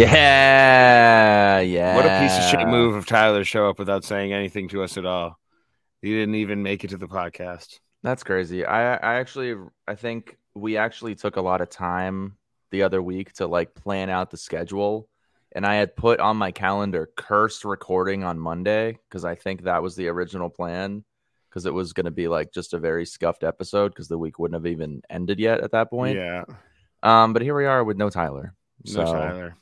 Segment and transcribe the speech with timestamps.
[0.00, 1.94] Yeah, yeah.
[1.94, 4.82] What a piece of shit move of Tyler to show up without saying anything to
[4.82, 5.38] us at all.
[6.00, 7.80] He didn't even make it to the podcast.
[8.02, 8.64] That's crazy.
[8.64, 9.54] I I actually
[9.86, 12.36] I think we actually took a lot of time
[12.70, 15.08] the other week to like plan out the schedule.
[15.52, 19.82] And I had put on my calendar cursed recording on Monday because I think that
[19.82, 21.04] was the original plan
[21.48, 24.38] because it was going to be like just a very scuffed episode because the week
[24.38, 26.16] wouldn't have even ended yet at that point.
[26.16, 26.44] Yeah,
[27.02, 28.54] Um, but here we are with no Tyler.
[28.86, 29.56] no So Tyler.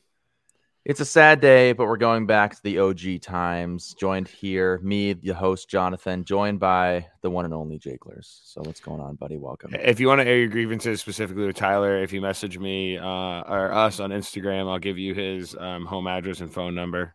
[0.89, 3.95] It's a sad day, but we're going back to the OG times.
[4.01, 8.41] Joined here, me, the host Jonathan, joined by the one and only Jakelers.
[8.45, 9.37] So what's going on, buddy?
[9.37, 9.75] Welcome.
[9.75, 13.05] If you want to air your grievances specifically with Tyler, if you message me uh,
[13.05, 17.15] or us on Instagram, I'll give you his um, home address and phone number.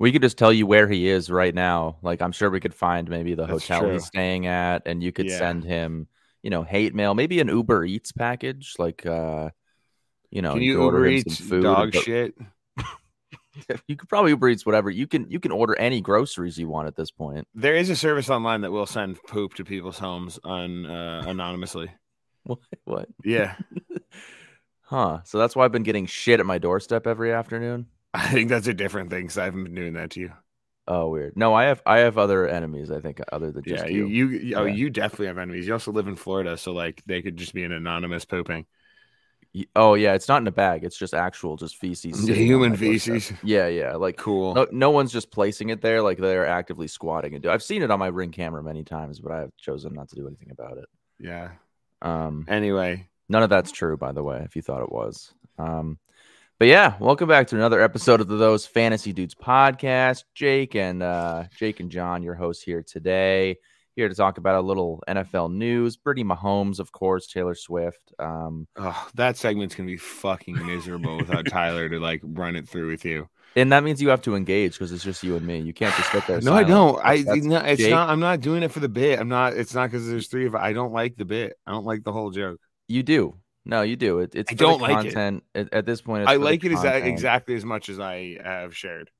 [0.00, 1.98] We could just tell you where he is right now.
[2.02, 3.92] Like I'm sure we could find maybe the That's hotel true.
[3.92, 5.38] he's staying at, and you could Yeah.
[5.38, 6.08] send him,
[6.42, 9.50] you know, hate mail, maybe an Uber Eats package, like uh,
[10.28, 11.62] you know, Can you you Uber Eats some food.
[11.62, 12.34] dog but- shit?
[13.86, 14.90] You could probably Uber Eats whatever.
[14.90, 17.46] You can you can order any groceries you want at this point.
[17.54, 21.90] There is a service online that will send poop to people's homes on uh, anonymously.
[22.44, 22.60] What?
[22.84, 23.08] What?
[23.24, 23.56] Yeah,
[24.86, 25.18] Huh.
[25.24, 27.86] So that's why I've been getting shit at my doorstep every afternoon.
[28.14, 30.32] I think that's a different thing because I haven't been doing that to you.
[30.88, 31.36] Oh, weird.
[31.36, 32.92] No, I have I have other enemies.
[32.92, 34.06] I think other than just yeah, you.
[34.06, 35.66] you, you, oh, you definitely have enemies.
[35.66, 38.66] You also live in Florida, so like they could just be an anonymous pooping.
[39.74, 40.84] Oh yeah, it's not in a bag.
[40.84, 42.26] It's just actual, just feces.
[42.28, 42.78] Human doorstep.
[43.14, 43.32] feces.
[43.42, 43.94] Yeah, yeah.
[43.96, 44.54] Like Cool.
[44.54, 46.02] no, no one's just placing it there.
[46.02, 47.50] Like they're actively squatting and do.
[47.50, 50.26] I've seen it on my ring camera many times, but I've chosen not to do
[50.26, 50.86] anything about it.
[51.18, 51.50] Yeah.
[52.02, 54.42] Um, Anyway, none of that's true, by the way.
[54.44, 55.32] If you thought it was.
[55.58, 55.98] Um,
[56.58, 60.24] but yeah, welcome back to another episode of the Those Fantasy Dudes podcast.
[60.34, 63.56] Jake and uh, Jake and Jon, your hosts here today,
[63.96, 65.96] here to talk about a little NFL news.
[65.96, 68.12] Brittany Mahomes, of course, Taylor Swift.
[68.18, 72.88] Um, oh, that segment's gonna be fucking miserable without Tyler to like run it through
[72.88, 73.28] with you.
[73.56, 75.58] and that means you have to engage because it's just you and me.
[75.60, 76.40] You can't just sit there.
[76.42, 77.00] No, I don't.
[77.02, 77.90] I That's- no, it's Jake.
[77.90, 78.10] not.
[78.10, 79.18] I'm not doing it for the bit.
[79.18, 79.54] I'm not.
[79.54, 80.54] It's not because there's three of.
[80.54, 81.58] I don't like the bit.
[81.66, 82.60] I don't like the whole joke.
[82.86, 83.34] You do.
[83.64, 84.20] No, you do.
[84.20, 85.14] It, it's I don't like it.
[85.14, 85.42] content.
[85.54, 89.10] At, at this point, it's I like it exactly as much as I have shared.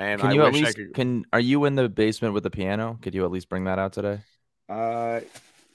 [0.00, 0.94] And Can I you at least could.
[0.94, 1.26] can?
[1.30, 2.98] Are you in the basement with the piano?
[3.02, 4.20] Could you at least bring that out today?
[4.66, 5.20] Uh,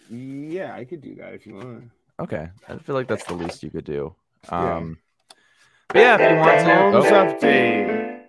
[0.09, 1.91] yeah, I could do that if you want.
[2.19, 4.15] Okay, I feel like that's the least you could do.
[4.45, 4.77] Yeah.
[4.77, 4.97] Um,
[5.89, 6.65] but yeah, if you want to.
[6.65, 8.21] Mahomes oh, update.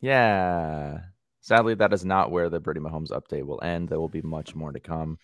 [0.00, 1.00] yeah.
[1.40, 3.88] Sadly, that is not where the Brady Mahomes update will end.
[3.88, 5.18] There will be much more to come.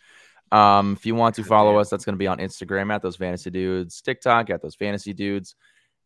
[0.51, 3.15] Um, if you want to follow us, that's going to be on Instagram at those
[3.15, 5.55] fantasy dudes, TikTok at those fantasy dudes.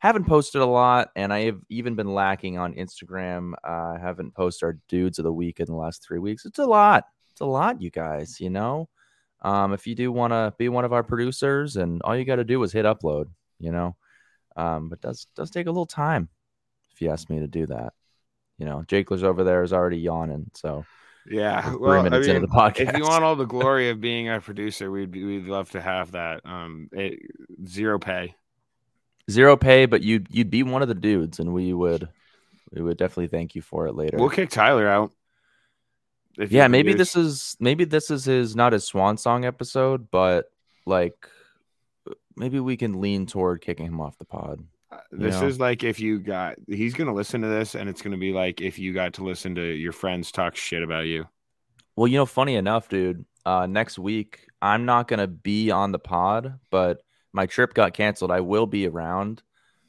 [0.03, 3.53] Haven't posted a lot, and I have even been lacking on Instagram.
[3.63, 6.45] Uh, haven't posted our dudes of the week in the last three weeks.
[6.45, 7.05] It's a lot.
[7.31, 8.41] It's a lot, you guys.
[8.41, 8.89] You know,
[9.43, 12.37] um, if you do want to be one of our producers, and all you got
[12.37, 13.27] to do is hit upload.
[13.61, 13.97] You know,
[14.57, 16.29] um, but does does take a little time
[16.93, 17.93] if you ask me to do that.
[18.59, 20.85] You know, Jakeler's over there is already yawning, so
[21.31, 22.89] Yeah, well, I mean, the podcast.
[22.89, 25.81] if you want all the glory of being a producer, we'd be, we'd love to
[25.81, 26.41] have that.
[26.45, 27.21] Um, it,
[27.69, 28.35] zero pay.
[29.31, 32.09] Zero pay, but you'd you'd be one of the dudes, and we would
[32.72, 34.16] we would definitely thank you for it later.
[34.19, 35.12] We'll kick Tyler out.
[36.37, 40.47] yeah, maybe this is maybe this is his not his swan song episode, but
[40.87, 41.15] like
[42.37, 44.65] maybe we can lean toward kicking him off the pod.
[45.11, 45.47] This know.
[45.47, 46.56] is like if you got.
[46.66, 49.55] He's gonna listen to this, and it's gonna be like if you got to listen
[49.55, 51.27] to your friends talk shit about you.
[51.97, 53.25] Well, you know, funny enough, dude.
[53.44, 57.02] Uh, next week I'm not gonna be on the pod, but
[57.32, 58.31] my trip got canceled.
[58.31, 59.43] I will be around,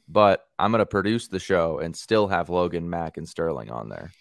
[0.08, 4.12] but I'm gonna produce the show and still have Logan, Mac, and Sterling on there.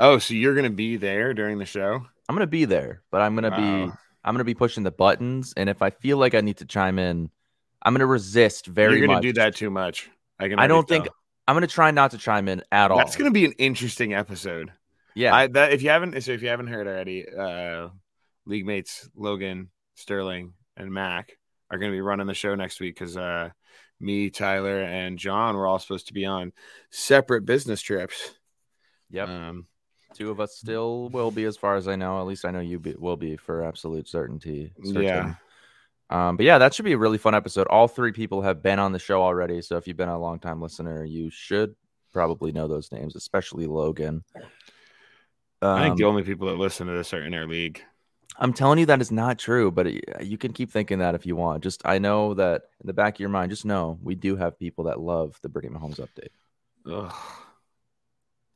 [0.00, 2.04] Oh, so you're gonna be there during the show?
[2.28, 3.92] I'm gonna be there, but I'm gonna be
[4.24, 6.98] I'm gonna be pushing the buttons, and if I feel like I need to chime
[6.98, 7.30] in,
[7.82, 9.22] I'm gonna resist very You're gonna much.
[9.22, 10.10] do that too much.
[10.38, 10.58] I can.
[10.58, 11.14] I don't think tell.
[11.46, 12.98] I'm gonna try not to chime in at all.
[12.98, 14.72] that's gonna be an interesting episode.
[15.14, 17.88] yeah, I that if you haven't so if you haven't heard already, uh
[18.46, 21.36] league mates Logan, Sterling, and Mac
[21.72, 23.50] are gonna be running the show next week because uh
[23.98, 26.52] me, Tyler, and Jon were all supposed to be on
[26.90, 28.32] separate business trips.
[29.10, 29.28] yep.
[29.28, 29.66] Um
[30.14, 32.20] Two of us still will be, as far as I know.
[32.20, 34.74] At least I know you be, will be for absolute certainty.
[34.84, 35.02] certain.
[35.02, 35.34] Yeah.
[36.10, 37.66] Um, but yeah, that should be a really fun episode.
[37.68, 40.38] All three people have been on the show already, so if you've been a long
[40.38, 41.74] time listener, you should
[42.12, 44.22] probably know those names, especially Logan.
[45.62, 47.82] I think Um, the only people that listen to this are in our league.
[48.38, 51.26] I'm telling you that is not true, but it- you can keep thinking that if
[51.26, 51.62] you want.
[51.62, 54.58] Just I know that in the back of your mind, just know we do have
[54.58, 56.30] people that love the Brittany Mahomes update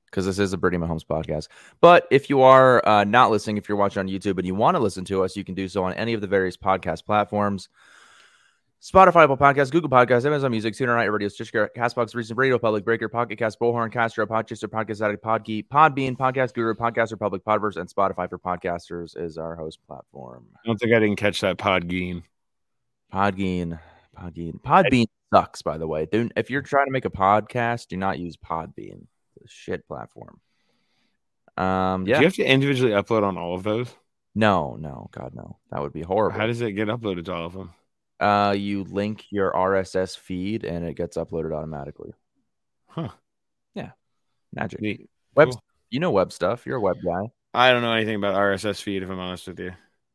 [0.07, 1.49] because this is a Brittany Mahomes podcast.
[1.81, 4.77] But if you are uh, not listening, if you're watching on YouTube and you want
[4.77, 7.69] to listen to us, you can do so on any of the various podcast platforms.
[8.87, 13.09] Spotify, Apple Podcasts, Google Podcasts, Amazon Music, TuneIn, Radio, Stitcher, Castbox, Recent Radio Public, Breaker,
[13.09, 17.93] Pocket Cast, Bullhorn, Castro, Podchaser, Podcast Addict, Podgeek, Podbean, Podcast Guru, Podcast Republic, Podverse, and
[17.93, 20.47] Spotify for podcasters is our host platform.
[20.55, 22.23] I don't think I didn't catch that Podgeen.
[23.13, 23.81] Podbean,
[24.17, 25.63] Podbean, Podbean sucks.
[25.63, 29.07] By the way, if you're trying to make a podcast, do not use Podbean.
[29.35, 30.39] It's a shit platform.
[31.57, 33.89] Um, Do yeah, you have to individually upload on all of those?
[34.37, 36.39] no, no, God, no, that would be horrible.
[36.39, 37.73] How does it get uploaded to all of them?
[38.21, 42.13] Uh, you link your RSS feed and it gets uploaded automatically.
[42.87, 43.09] Huh.
[43.75, 43.91] Yeah.
[44.55, 44.81] Magic.
[44.81, 45.09] Neat.
[45.35, 45.63] Web, Cool.
[45.91, 46.65] you know web stuff.
[46.67, 47.31] You're a web guy.
[47.53, 49.73] I don't know anything about RSS feed if I'm honest with you.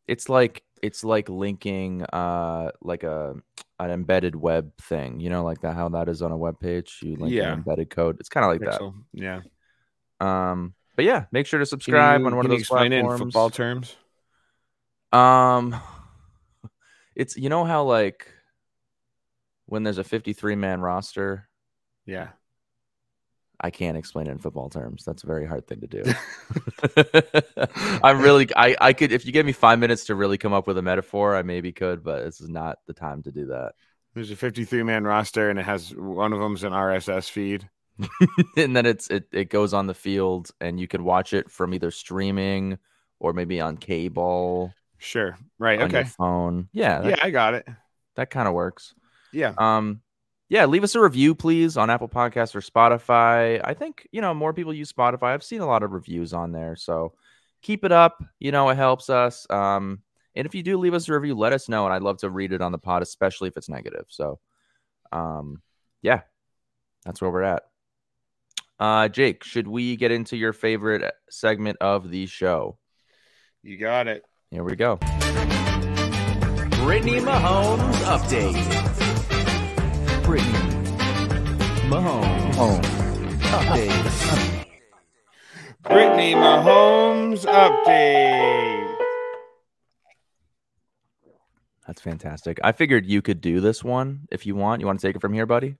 [0.07, 3.35] It's like it's like linking uh like a
[3.79, 5.19] an embedded web thing.
[5.19, 6.99] You know, like that how that is on a web page.
[7.03, 7.53] You link Yeah.
[7.53, 8.17] embedded code.
[8.19, 8.93] It's kind of like Pixel.
[9.13, 9.41] Yeah.
[10.19, 13.17] Um, but yeah, make sure to subscribe you- on one of those explain it in
[13.17, 13.95] football terms.
[15.11, 15.75] Um,
[17.21, 18.27] it's you know how like
[19.67, 21.47] when there's a 53 man roster.
[22.05, 22.29] Yeah.
[23.63, 25.05] I can't explain it in football terms.
[25.05, 26.03] That's a very hard thing to do.
[28.03, 30.65] I'm really I I could if you give me 5 minutes to really come up
[30.65, 33.73] with a metaphor, I maybe could, but this is not the time to do that.
[34.15, 37.69] There's a 53 man roster and it has one of them's an RSS feed.
[38.57, 41.75] and then it's it it goes on the field and you can watch it from
[41.75, 42.79] either streaming
[43.19, 45.35] or maybe on cable Sure.
[45.57, 45.81] Right.
[45.81, 46.03] Okay.
[46.03, 46.69] phone.
[46.71, 47.67] Yeah, that, Yeah, I got it.
[48.15, 48.93] that kind of works.
[49.33, 49.53] Yeah.
[49.57, 50.01] Um,
[50.47, 53.59] yeah, leave us a review, please, on Apple Podcasts or Spotify.
[53.63, 55.33] I think you know more people use Spotify.
[55.33, 57.13] I've seen a lot of reviews on there, so
[57.63, 58.23] keep it up.
[58.39, 59.47] You know, it helps us.
[59.49, 60.03] Um,
[60.35, 62.29] and if you do leave us a review, let us know, and I'd love to
[62.29, 64.05] read it on the pod, especially if it's negative.
[64.09, 64.39] So,
[65.11, 65.63] um,
[66.03, 66.21] yeah,
[67.05, 67.63] that's where we're at.
[68.79, 72.77] Uh, Jake, should we get into your favorite segment of the show?
[73.63, 74.25] You got it.
[74.51, 74.97] Here we go.
[76.83, 78.53] Brittany Mahomes update.
[80.25, 80.51] Brittany
[81.87, 82.83] Mahomes
[83.43, 84.67] update.
[85.83, 88.97] Brittany Mahomes update.
[91.87, 92.59] That's fantastic.
[92.61, 94.81] I figured you could do this one if you want.
[94.81, 95.77] You want to take it from here, buddy?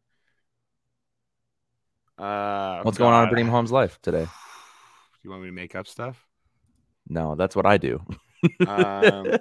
[2.17, 4.27] Uh, What's going on in Brittany Mahomes' life today?
[5.23, 6.25] You want me to make up stuff?
[7.07, 8.03] No, that's what I do.
[8.67, 9.31] Um,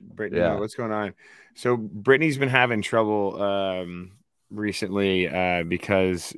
[0.00, 0.58] Brittany, Yeah.
[0.58, 1.14] what's going on?
[1.54, 4.12] So Brittany's been having trouble um,
[4.50, 6.34] recently uh, because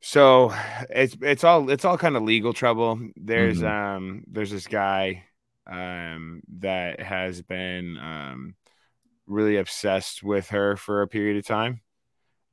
[0.00, 0.52] so
[0.90, 3.00] it's it's all it's all kind of legal trouble.
[3.16, 3.66] There's Mhm.
[3.70, 5.24] um there's this guy
[5.66, 8.54] um that has been um
[9.26, 11.80] really obsessed with her for a period of time.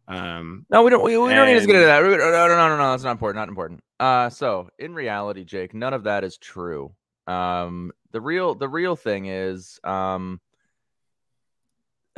[0.08, 1.04] Um no, we don't.
[1.04, 2.02] We, we don't need to get into that.
[2.02, 2.92] No, no, no, no, no.
[2.92, 3.42] That's not important.
[3.42, 3.84] Not important.
[4.00, 6.94] Uh, so in reality, Jake, none of that is true.
[7.28, 10.40] Um, the real, the real thing is, um,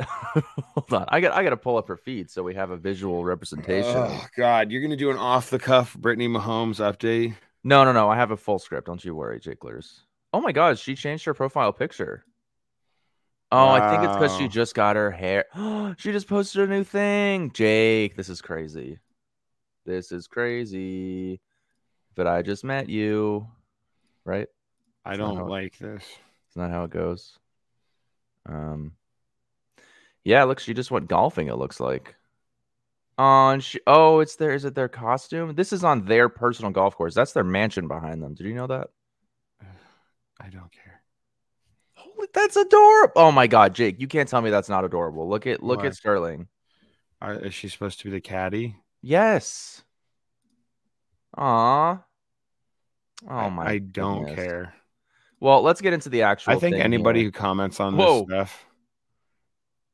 [0.00, 1.04] hold on.
[1.08, 4.04] I got, I got to pull up her feed so we have a visual representation.
[4.04, 7.36] Oh God, you're gonna do an off the cuff Brittany Mahomes update.
[7.62, 8.10] No, no, no.
[8.10, 8.86] I have a full script.
[8.86, 10.00] Don't you worry, Jiglers.
[10.32, 12.24] Oh my God, she changed her profile picture.
[13.52, 15.44] Oh, I think it's because she just got her hair.
[15.98, 17.52] she just posted a new thing.
[17.52, 18.98] Jake, this is crazy.
[19.86, 21.40] This is crazy.
[22.16, 23.46] But I just met you,
[24.24, 24.48] right?
[25.04, 26.02] I don't how like this.
[26.48, 27.38] It's not how it goes.
[28.46, 28.92] Um,
[30.24, 31.48] yeah, look, she just went golfing.
[31.48, 32.14] It looks like.
[33.18, 34.52] Oh, and she, oh, it's their.
[34.54, 35.54] Is it their costume?
[35.54, 37.14] This is on their personal golf course.
[37.14, 38.34] That's their mansion behind them.
[38.34, 38.88] Did you know that?
[40.40, 41.02] I don't care.
[41.94, 43.12] Holy, that's adorable.
[43.16, 45.28] Oh my god, Jake, you can't tell me that's not adorable.
[45.28, 45.86] Look at look What?
[45.86, 46.48] at Sterling.
[47.20, 48.76] Are, is she supposed to be the caddy?
[49.02, 49.82] Yes.
[51.36, 52.02] Aw.
[53.28, 53.64] Oh I- my.
[53.66, 54.34] I don't goodness.
[54.36, 54.74] care.
[55.44, 56.54] Well, let's get into the actual.
[56.54, 57.28] I think anybody here.
[57.28, 58.20] who comments on Whoa.
[58.20, 58.66] this stuff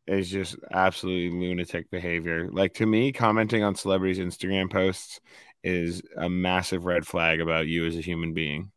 [0.06, 2.48] is just absolutely lunatic behavior.
[2.52, 5.18] Like to me, commenting on celebrities' Instagram posts
[5.64, 8.70] is a massive red flag about you as a human being.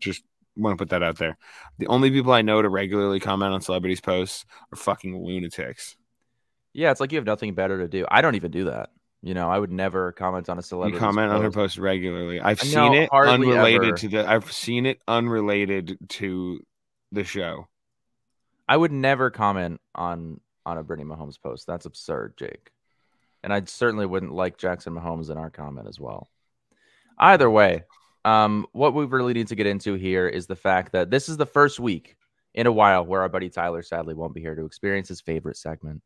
[0.00, 0.24] Just
[0.56, 1.38] want to put that out there.
[1.78, 5.94] The only people I know to regularly comment on celebrities' posts are fucking lunatics.
[6.72, 8.04] Yeah, it's like you have nothing better to do.
[8.10, 8.90] I don't even do that.
[9.22, 10.94] You know, I would never comment on a celebrity.
[10.94, 12.40] you comment on her posts regularly.
[12.40, 13.96] I've I seen it unrelated ever.
[13.96, 14.28] to the.
[14.28, 16.60] I've seen it unrelated to
[17.12, 17.66] the show.
[18.68, 21.66] I would never comment on on a Brittany Mahomes post.
[21.66, 22.70] That's absurd, Jake.
[23.42, 26.28] And I certainly wouldn't like Jackson Mahomes in our comment as well.
[27.18, 27.84] Either way,
[28.24, 31.36] um, what we really need to get into here is the fact that this is
[31.36, 32.16] the first week
[32.54, 35.56] in a while where our buddy Tyler sadly won't be here to experience his favorite
[35.56, 36.02] segment.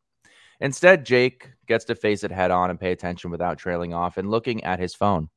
[0.61, 4.31] Instead, Jake gets to face it head on and pay attention without trailing off and
[4.31, 5.29] looking at his phone.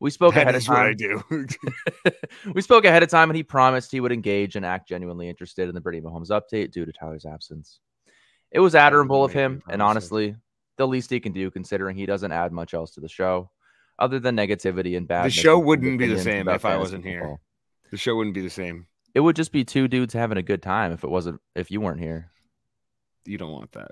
[0.00, 0.96] We spoke That ahead of what I time.
[0.96, 1.46] do.
[2.54, 5.68] we spoke ahead of time and he promised he would engage and act genuinely interested
[5.68, 7.80] in the Brittany Mahomes update due to Tyler's absence.
[8.50, 10.34] It was admirable of him, and honestly,
[10.76, 13.50] the least he can do considering he doesn't add much else to the show
[13.98, 15.26] other than negativity and bad.
[15.26, 17.38] The show wouldn't be the same if I wasn't here.
[17.90, 18.86] The show wouldn't be the same.
[19.14, 21.80] It would just be two dudes having a good time if it wasn't if you
[21.80, 22.30] weren't here.
[23.26, 23.90] You don't want that.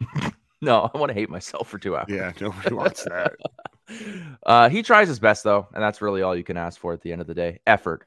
[0.64, 2.06] No, I want to hate myself for two hours.
[2.08, 3.34] Yeah, nobody wants that.
[4.46, 7.02] Uh, he tries his best though, and that's really all you can ask for at
[7.02, 7.58] the end of the day.
[7.66, 8.06] Effort,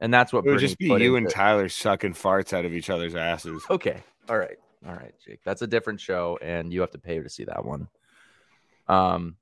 [0.00, 2.64] and that's what It would Brittany just be you and into- Tyler sucking farts out
[2.64, 3.62] of each other's asses.
[3.70, 4.02] Okay.
[4.30, 4.56] All right.
[4.86, 5.40] All right, Jake.
[5.44, 7.88] That's a different show, and you have to pay to see that one.
[8.88, 9.36] Um,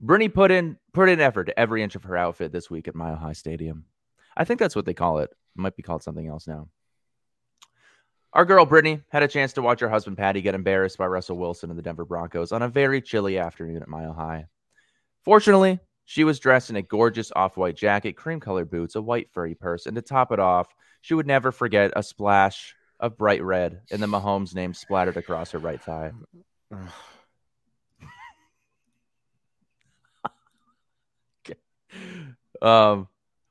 [0.00, 2.94] Brittany put in put in effort to every inch of her outfit this week at
[2.94, 3.86] Mile High Stadium.
[4.36, 5.30] I think that's what they call it.
[5.30, 6.68] It might be called something else now.
[8.32, 11.38] Our girl Brittany had a chance to watch her husband Patty get embarrassed by Russell
[11.38, 14.46] Wilson and the Denver Broncos on a very chilly afternoon at Mile High.
[15.24, 19.86] Fortunately, she was dressed in a gorgeous off-white jacket, cream-colored boots, a white furry purse,
[19.86, 20.68] and to top it off,
[21.00, 25.52] she would never forget a splash of bright red and the Mahomes name splattered across
[25.52, 26.12] her right thigh.
[32.60, 33.08] Um,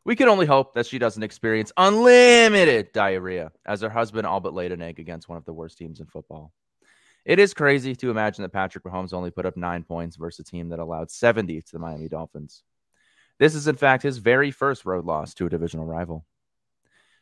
[0.08, 4.54] we can only hope that she doesn't experience unlimited diarrhea as her husband all but
[4.54, 6.54] laid an egg against one of the worst teams in football.
[7.26, 10.50] It is crazy to imagine that Patrick Mahomes only put up nine points versus a
[10.50, 12.64] team that allowed 70 to the Miami Dolphins.
[13.38, 16.26] This is, in fact, his very first road loss to a divisional rival.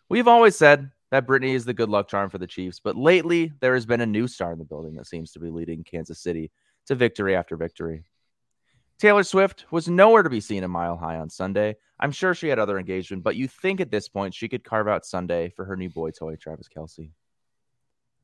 [0.07, 3.51] We've always said that Brittany is the good luck charm for the Chiefs, but lately
[3.61, 6.19] there has been a new star in the building that seems to be leading Kansas
[6.19, 6.51] City
[6.85, 8.05] to victory after victory.
[8.97, 11.75] Taylor Swift was nowhere to be seen a mile high on Sunday.
[11.99, 14.87] I'm sure she had other engagement, but you think at this point she could carve
[14.87, 17.09] out Sunday for her new boy toy, Travis Kelce.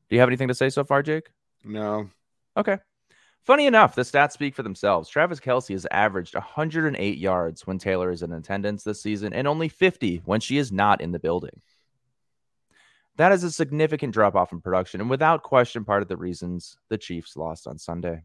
[0.08, 1.30] Do you have anything to say so far, Jake?
[1.64, 2.08] No.
[2.56, 2.78] Okay.
[3.42, 5.08] Funny enough, the stats speak for themselves.
[5.08, 9.68] Travis Kelce has averaged 108 yards when Taylor is in attendance this season and only
[9.68, 11.60] 50 when she is not in the building.
[13.16, 16.78] That is a significant drop off in production and without question part of the reasons
[16.88, 18.22] the Chiefs lost on Sunday.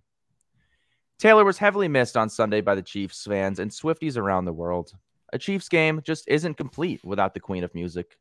[1.20, 4.92] Taylor was heavily missed on Sunday by the Chiefs fans and Swifties around the world.
[5.34, 8.18] A Chiefs game just isn't complete without the queen of music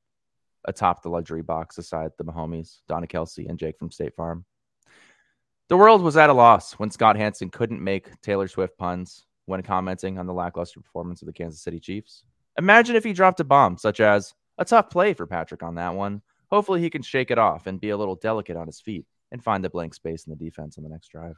[0.64, 4.44] atop the luxury box aside the Mahomies, Donna Kelce, and Jake from State Farm.
[5.68, 9.62] The world was at a loss when Scott Hanson couldn't make Taylor Swift puns when
[9.62, 12.24] commenting on the lackluster performance of the Kansas City Chiefs.
[12.58, 15.94] Imagine if he dropped a bomb, such as a tough play for Patrick on that
[15.94, 16.22] one.
[16.50, 19.42] Hopefully, he can shake it off and be a little delicate on his feet and
[19.42, 21.36] find the blank space in the defense on the next drive.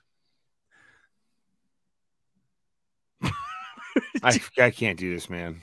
[4.23, 5.61] I, I can't do this, man.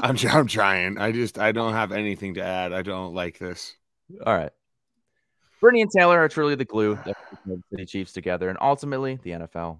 [0.00, 0.98] I'm I'm trying.
[0.98, 2.72] I just I don't have anything to add.
[2.72, 3.74] I don't like this.
[4.24, 4.52] All right.
[5.60, 9.18] Brittany and Taylor are truly the glue that keeps the City Chiefs together and ultimately
[9.22, 9.78] the NFL.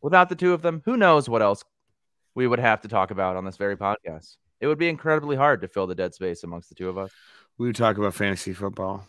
[0.00, 1.64] Without the two of them, who knows what else
[2.36, 4.36] we would have to talk about on this very podcast.
[4.60, 7.10] It would be incredibly hard to fill the dead space amongst the two of us.
[7.58, 9.04] We would talk about fantasy football.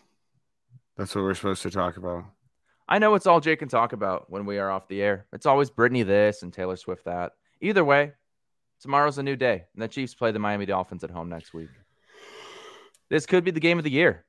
[0.97, 2.25] That's what we're supposed to talk about.
[2.87, 5.25] I know it's all Jake can talk about when we are off the air.
[5.33, 7.33] It's always Brittany this and Taylor Swift that.
[7.65, 8.11] Either way,
[8.79, 11.69] tomorrow's a new day, and the Chiefs play the Miami Dolphins at home next week.
[13.09, 14.23] This could be the game of the year.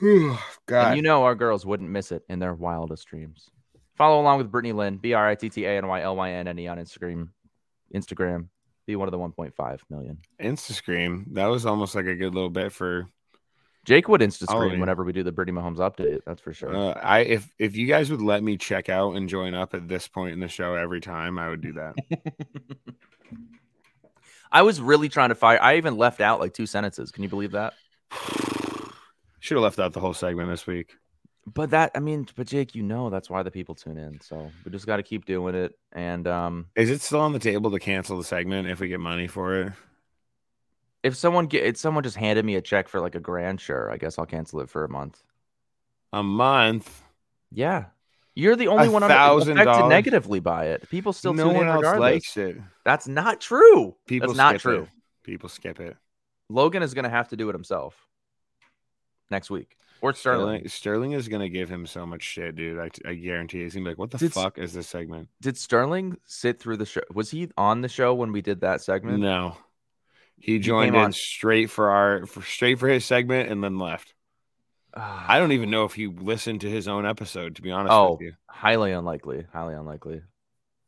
[0.66, 3.50] God, And you know our girls wouldn't miss it in their wildest dreams.
[3.96, 6.30] Follow along with Brittany Lynne, B R I T T A N Y L Y
[6.30, 7.28] N N E on Instagram.
[7.94, 8.48] Instagram.
[8.86, 10.18] Be one of the 1.5 million.
[10.40, 11.34] Instascream.
[11.34, 13.08] That was almost like a good little bit for.
[13.86, 14.80] Jake would Insta Follow scream me.
[14.80, 16.20] whenever we do the Brittany Mahomes update.
[16.26, 16.74] That's for sure.
[16.74, 19.86] Uh, I if if you guys would let me check out and join up at
[19.88, 21.94] this point in the show every time, I would do that.
[24.52, 25.62] I was really trying to fire.
[25.62, 27.10] I even left out like two sentences.
[27.12, 27.74] Can you believe that?
[29.40, 30.94] Should have left out the whole segment this week.
[31.46, 34.20] But that, I mean, but Jake, you know that's why the people tune in.
[34.20, 35.78] So we just got to keep doing it.
[35.92, 38.98] And um, Is it still on the table to cancel the segment if we get
[38.98, 39.72] money for it?
[41.06, 43.90] If someone get, if someone just handed me a check for like a grand, sure,
[43.90, 45.22] I guess I'll cancel it for a month.
[46.12, 47.02] A month.
[47.50, 47.86] Yeah,
[48.34, 49.90] you're the only one on thousand affected dollars?
[49.90, 50.88] negatively by it.
[50.90, 52.00] People still no one in else regardless.
[52.00, 52.56] likes it.
[52.84, 53.94] That's not true.
[54.06, 54.82] People That's not skip true.
[54.82, 54.88] it.
[55.22, 55.96] People skip it.
[56.48, 58.06] Logan is going to have to do it himself
[59.30, 59.76] next week.
[60.02, 60.68] Or Sterling.
[60.68, 62.78] Sterling, Sterling is gonna give him so much shit, dude.
[62.78, 63.62] I, I guarantee.
[63.62, 66.76] He's gonna be like, "What the Did- fuck is this segment?" Did Sterling sit through
[66.76, 67.00] the show?
[67.14, 69.20] Was he on the show when we did that segment?
[69.20, 69.56] No,
[70.38, 73.78] he joined came in on- straight for our for, straight for his segment and then
[73.78, 74.12] left.
[74.98, 77.56] I don't even know if he listened to his own episode.
[77.56, 79.44] To be honest Oh, with you, highly unlikely.
[79.52, 80.22] Highly unlikely.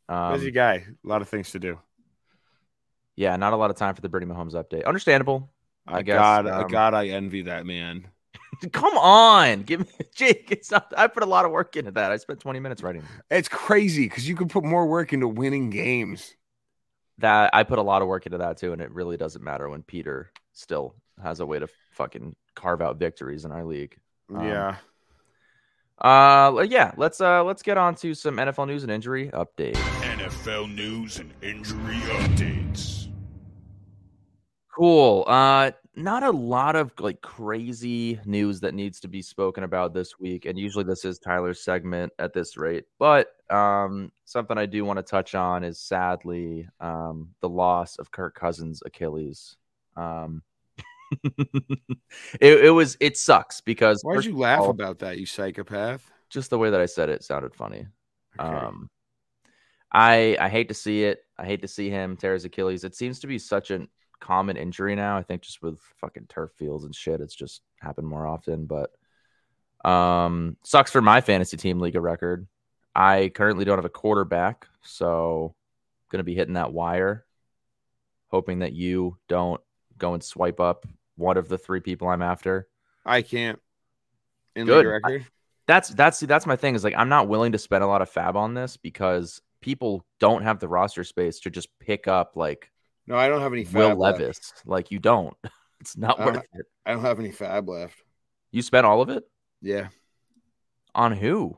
[0.09, 1.79] Um, busy guy, a lot of things to do.
[3.17, 4.87] yeah, not a lot of time for the Brittany Mahomes update.
[4.87, 5.51] Understandable.
[5.87, 8.07] I, I guess, God, I um, God, I envy that man.
[8.73, 10.49] Come on, give me Jake.
[10.51, 10.93] It's not.
[10.97, 12.11] I put a lot of work into that.
[12.11, 15.69] I spent 20 minutes writing It's crazy because you can put more work into winning
[15.69, 16.35] games.
[17.19, 17.51] That.
[17.55, 19.83] I put a lot of work into that too, and it really doesn't matter when
[19.83, 23.97] Peter still has a way to fucking carve out victories in our league.
[24.35, 24.77] Um, yeah,
[26.01, 29.75] Uh, yeah, let's uh let's get on to some NFL news and injury update.
[29.75, 33.09] NFL news and injury updates.
[34.75, 35.25] Cool.
[35.27, 40.19] Uh, not a lot of like crazy news that needs to be spoken about this
[40.19, 42.85] week, and usually this is Tyler's segment at this rate.
[42.99, 48.11] But um, something I do want to touch on is sadly um the loss of
[48.11, 49.57] Kirk Cousins' Achilles.
[49.97, 50.43] Um,
[52.41, 56.09] it, it was it sucks because Why'd you laugh all, about that, you psychopath?
[56.31, 57.87] just the way that I said it sounded funny.
[58.39, 58.49] Okay.
[58.49, 58.89] Um,
[59.93, 61.21] I I hate to see it.
[61.39, 62.85] I hate to see him tear his Achilles.
[62.85, 63.87] It seems to be such a
[64.21, 65.17] common injury now.
[65.17, 68.67] I think just with fucking turf fields and shit, it's just happened more often.
[68.67, 68.91] But
[69.89, 72.47] um, sucks for my fantasy team league of record.
[72.95, 77.25] I currently don't have a quarterback, so I'm gonna be hitting that wire,
[78.29, 79.61] hoping that you don't
[79.99, 82.69] go and swipe up one of the three people I'm after.
[83.05, 83.61] I can't.
[84.57, 84.85] In Good.
[84.85, 85.27] the record.
[85.67, 88.03] that's that's see, that's my thing is like I'm not willing to spend a lot
[88.03, 92.33] of fab on this because people don't have the roster space to just pick up
[92.35, 92.71] like
[93.09, 94.21] No, I don't have any Will fab left.
[94.21, 94.53] Levis.
[94.67, 95.35] Like you don't.
[95.81, 96.67] It's not worth it.
[96.85, 97.95] I don't have any fab left.
[98.51, 99.23] You spent all of it
[99.63, 99.91] Yeah.
[100.93, 101.57] on who?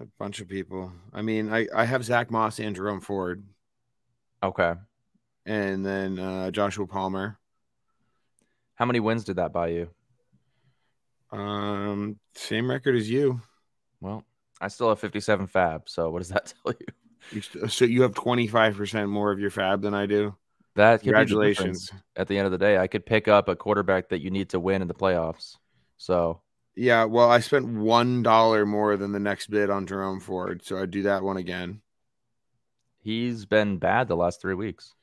[0.00, 0.92] A bunch of people.
[1.12, 3.42] I mean, I, I have Zach Moss and Jerome Ford,
[4.40, 4.74] Okay.
[5.46, 7.40] and then uh, Joshua Palmer.
[8.76, 9.90] How many wins did that buy you?
[11.32, 13.40] Um, same record as you.
[14.00, 14.24] Well,
[14.60, 15.88] I still have 57 fab.
[15.88, 16.86] So what does that tell you?
[17.32, 20.36] you st- so you have twenty five percent more of your fab than I do.
[20.76, 21.90] That could be the Congratulations.
[22.16, 24.50] At the end of the day, I could pick up a quarterback that you need
[24.50, 25.56] to win in the playoffs.
[25.96, 26.40] So
[26.74, 30.78] Yeah, well, I spent one dollar more than the next bid on Jerome Ford, so
[30.78, 31.82] I'd do that one again.
[33.02, 34.94] he's been bad the last three weeks.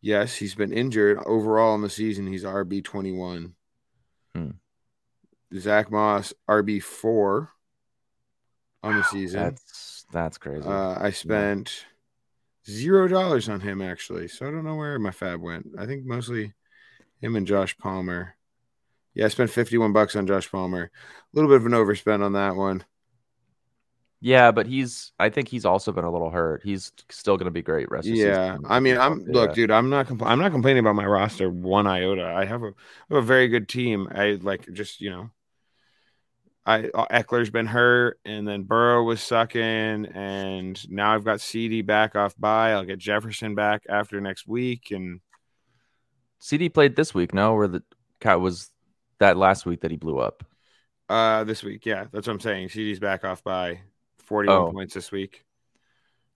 [0.00, 2.26] Yes, he's been injured overall in the season.
[2.26, 3.54] He's RB twenty one.
[4.34, 4.50] Hmm.
[5.58, 7.50] Zach Moss RB four
[8.82, 9.42] on the season.
[9.42, 10.66] That's that's crazy.
[10.66, 11.84] Uh, I spent
[12.70, 15.68] zero dollars on him actually, so I don't know where my fab went.
[15.78, 16.54] I think mostly
[17.20, 18.36] him and Josh Palmer.
[19.14, 20.84] Yeah, I spent fifty-one bucks on Josh Palmer.
[20.84, 20.90] A
[21.34, 22.84] little bit of an overspend on that one.
[24.20, 25.12] yeah, but he's.
[25.18, 26.62] I think he's also been a little hurt.
[26.62, 28.12] He's still going to be great rest.
[28.12, 28.58] of Yeah, season.
[28.64, 29.32] I mean, I'm Yeah.
[29.32, 29.70] look, dude.
[29.70, 30.06] I'm not.
[30.06, 32.24] Compl- I'm not complaining about my roster one iota.
[32.24, 34.08] I have a, I have a very good team.
[34.10, 35.30] I like just you know.
[36.70, 41.84] I uh, Ekeler's been hurt, and then Burrow was sucking, and now I've got CeeDee
[41.84, 42.72] back off by.
[42.72, 45.20] I'll get Jefferson back after next week, and
[46.40, 47.54] CeeDee played this week, no?
[47.54, 47.82] where the
[48.20, 48.70] cat was
[49.18, 50.44] that last week that he blew up.
[51.08, 52.68] uh this week, yeah, that's what I'm saying.
[52.68, 53.80] CeeDee's back off by
[54.26, 54.72] 41 Oh.
[54.72, 55.44] points this week.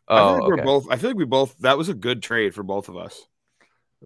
[0.09, 0.51] I Oh, feel like okay.
[0.61, 0.87] we're both.
[0.91, 1.57] I feel like we both.
[1.59, 3.27] That was a good trade for both of us.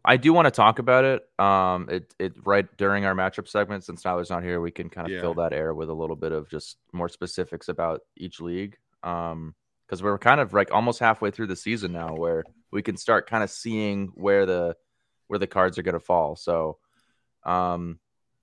[0.04, 1.22] I do want to talk about it.
[1.38, 3.84] Um, it it right during our matchup segment.
[3.84, 5.20] Since Tyler's not here, we can kind of Yeah.
[5.20, 8.76] fill that air with a little bit of just more specifics about each league.
[9.02, 9.54] Um,
[9.86, 13.28] because we're kind of like almost halfway through the season now, where we can start
[13.28, 14.76] kind of seeing where the
[15.28, 16.36] where the cards are going to fall.
[16.36, 16.78] So,
[17.44, 17.98] um,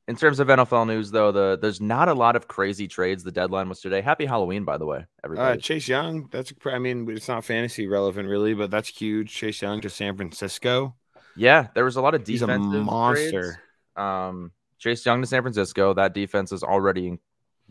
[0.07, 3.23] in terms of NFL news, though, the there's not a lot of crazy trades.
[3.23, 4.01] The deadline was today.
[4.01, 5.61] Happy Halloween, by the way, Uh, everybody.
[5.61, 6.27] Chase Young.
[6.31, 6.53] That's.
[6.65, 9.31] I mean, it's not fantasy relevant really, but that's huge.
[9.33, 10.95] Chase Young to San Francisco.
[11.35, 13.61] Yeah, there was a lot of defensive He's a monster.
[13.95, 15.93] Um, Chase Young to San Francisco.
[15.93, 17.17] That defense is already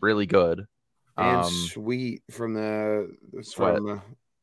[0.01, 0.65] really good.
[1.17, 3.77] And Um, Sweet from the Sweat.
[3.77, 3.99] From, uh,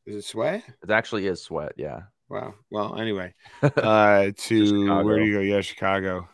[0.07, 0.65] is it Sweat?
[0.83, 1.73] it actually is sweat.
[1.77, 2.03] Yeah.
[2.29, 2.55] Wow.
[2.71, 5.41] Well, anyway, uh, to where do you go?
[5.41, 6.29] Yeah, Chicago.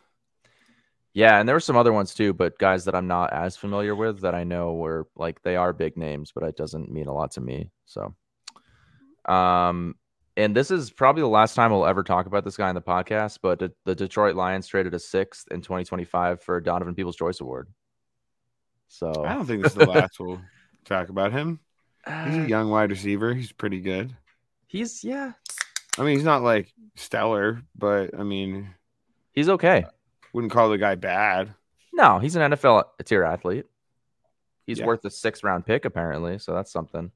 [1.13, 3.97] Yeah, and there were some other ones too, but guys that I'm not as familiar
[3.97, 7.13] with that I know were like they are big names, but it doesn't mean a
[7.13, 7.73] lot to me.
[7.87, 8.15] So,
[9.25, 9.97] um,
[10.39, 12.81] and this is probably the last time we'll ever talk about this guy in the
[12.81, 13.41] podcast.
[13.43, 17.69] But the, the Detroit Lions traded a sixth in 2025 for Donovan People's Choice Award.
[18.87, 20.41] So I don't think this is the last we'll
[20.85, 21.59] talk about him.
[22.07, 23.35] He's uh, a young wide receiver.
[23.35, 24.17] He's pretty good.
[24.69, 25.33] he's yeah,
[25.99, 28.75] I mean, he's not like stellar, but I mean,
[29.33, 29.85] he's okay.
[30.33, 31.53] wouldn't call the guy bad.
[31.93, 33.67] No, he's an NFL tier athlete.
[34.67, 34.87] He's Yeah.
[34.87, 37.11] worth a six round pick apparently, so that's something.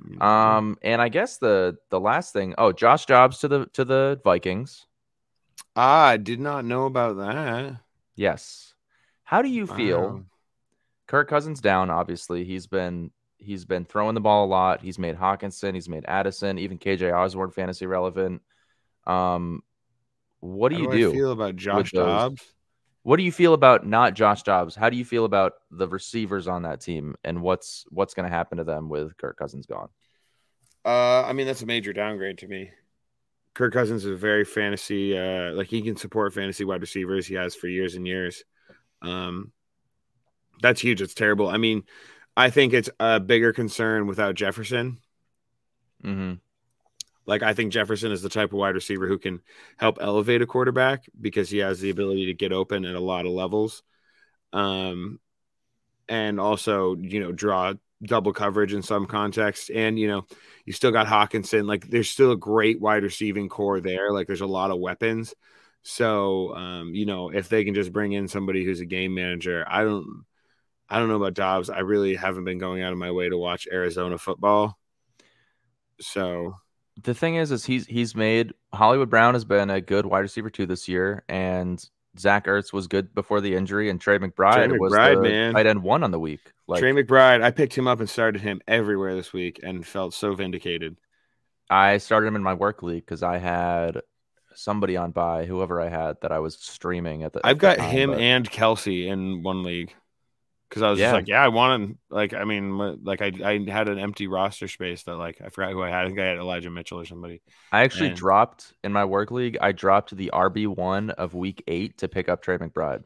[0.00, 3.84] Mm, Um, and I guess the the last thing, oh, Josh Dobbs to the to
[3.84, 4.86] the Vikings.
[5.76, 7.80] ah, I did not know about that.
[8.14, 8.74] Yes.
[9.24, 10.00] How do you feel?
[10.00, 10.24] Wow.
[11.06, 11.90] Kirk Cousins down.
[11.90, 14.80] Obviously, he's been he's been throwing the ball a lot.
[14.82, 15.74] He's made Hockenson.
[15.74, 16.58] He's made Addison.
[16.58, 18.42] Even KJ Osborn fantasy relevant.
[19.06, 19.62] Um,
[20.40, 21.12] what do How you I do?
[21.12, 22.34] feel about Josh those?
[23.02, 24.74] What do you feel about not Josh Dobbs?
[24.74, 28.34] How do you feel about the receivers on that team and what's what's going to
[28.34, 29.88] happen to them with Kirk Cousins gone?
[30.84, 32.70] Uh, I mean, that's a major downgrade to me.
[33.54, 37.26] Kirk Cousins is a very fantasy, uh, like he can support fantasy wide receivers.
[37.26, 38.44] He has for years and years.
[39.02, 39.52] Um,
[40.62, 41.02] that's huge.
[41.02, 41.48] It's terrible.
[41.48, 41.84] I mean,
[42.36, 44.98] I think it's a bigger concern without Jefferson.
[46.02, 46.34] hmm
[47.30, 49.40] Like I think Jefferson is the type of wide receiver who can
[49.76, 53.24] help elevate a quarterback because he has the ability to get open at a lot
[53.24, 53.84] of levels.
[54.52, 55.20] Um
[56.08, 59.70] and also, you know, draw double coverage in some context.
[59.70, 60.26] And, you know,
[60.64, 61.68] you still got Hockenson.
[61.68, 64.12] Like there's still a great wide receiving core there.
[64.12, 65.32] Like there's a lot of weapons.
[65.82, 69.64] So um, you know, if they can just bring in somebody who's a game manager,
[69.68, 70.24] I don't
[70.88, 71.70] I don't know about Dobbs.
[71.70, 74.76] I really haven't been going out of my way to watch Arizona football.
[76.00, 76.56] So
[77.02, 80.50] The thing is, is he's he's made Hollywood Brown has been a good wide receiver
[80.50, 81.82] too this year, and
[82.18, 85.52] Zach Ertz was good before the injury, and Trey McBride, Trey was McBride, the man.
[85.54, 86.40] tight end one on the week.
[86.66, 90.14] Like Trey McBride, I picked him up and started him everywhere this week and felt
[90.14, 90.96] so vindicated.
[91.68, 94.00] I started him in my work league because I had
[94.54, 97.40] somebody on by whoever I had that I was streaming at the.
[97.44, 99.94] I've got time, him but- and Kelce in one league
[100.70, 101.06] because I was Yeah.
[101.08, 104.26] just like, yeah, I want wanted like I mean, like I I had an empty
[104.28, 106.04] roster space that like I forgot who I had.
[106.04, 107.42] I think I had Elijah Mitchell or somebody.
[107.72, 109.58] I actually and- dropped in my work league.
[109.60, 113.02] I dropped the RB one of week eight to pick up Trey McBride.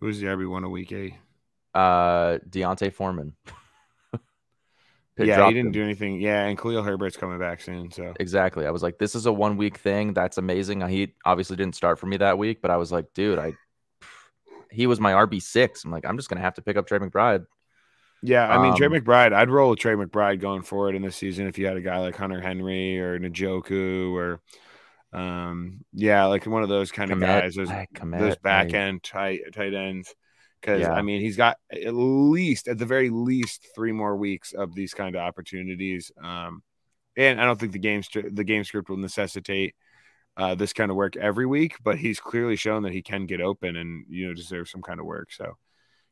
[0.00, 1.14] Who's the RB one of week eight?
[1.74, 3.34] Uh, D'Onta Foreman.
[5.18, 5.72] Yeah, he didn't him.
[5.72, 6.20] do anything.
[6.20, 7.90] Yeah, and Khalil Herbert's coming back soon.
[7.92, 8.66] So Exactly.
[8.66, 10.14] I was like, this is a one week thing.
[10.14, 10.80] That's amazing.
[10.88, 13.52] He obviously didn't start for me that week, but I was like, dude, I
[14.72, 15.84] he was my RB six.
[15.84, 17.44] I'm like, I'm just gonna have to pick up Trey McBride.
[18.22, 19.32] yeah, I mean Trey Um, McBride.
[19.32, 21.98] I'd roll with Trey McBride going forward in this season if you had a guy
[21.98, 24.40] like Hunter Henry or Njoku or
[25.12, 27.54] um yeah, like one of those kind of guys.
[27.54, 30.14] Those Kmet, those back end tight tight ends.
[30.60, 30.92] Because Yeah.
[30.92, 34.94] I mean, he's got at least, at the very least, three more weeks of these
[34.94, 36.12] kind of opportunities.
[36.22, 36.62] Um,
[37.16, 39.74] and I don't think the game the game script will necessitate
[40.36, 43.40] uh, this kind of work every week, but he's clearly shown that he can get
[43.40, 45.32] open and you know deserve some kind of work.
[45.32, 45.56] So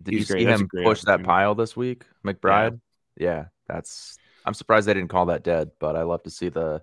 [0.03, 0.41] Did you great.
[0.41, 2.81] see That's him push that pile this week, McBride?
[3.17, 3.47] Yeah.
[3.69, 4.17] that's.
[4.45, 6.83] I'm surprised they didn't call that dead, but I love to see the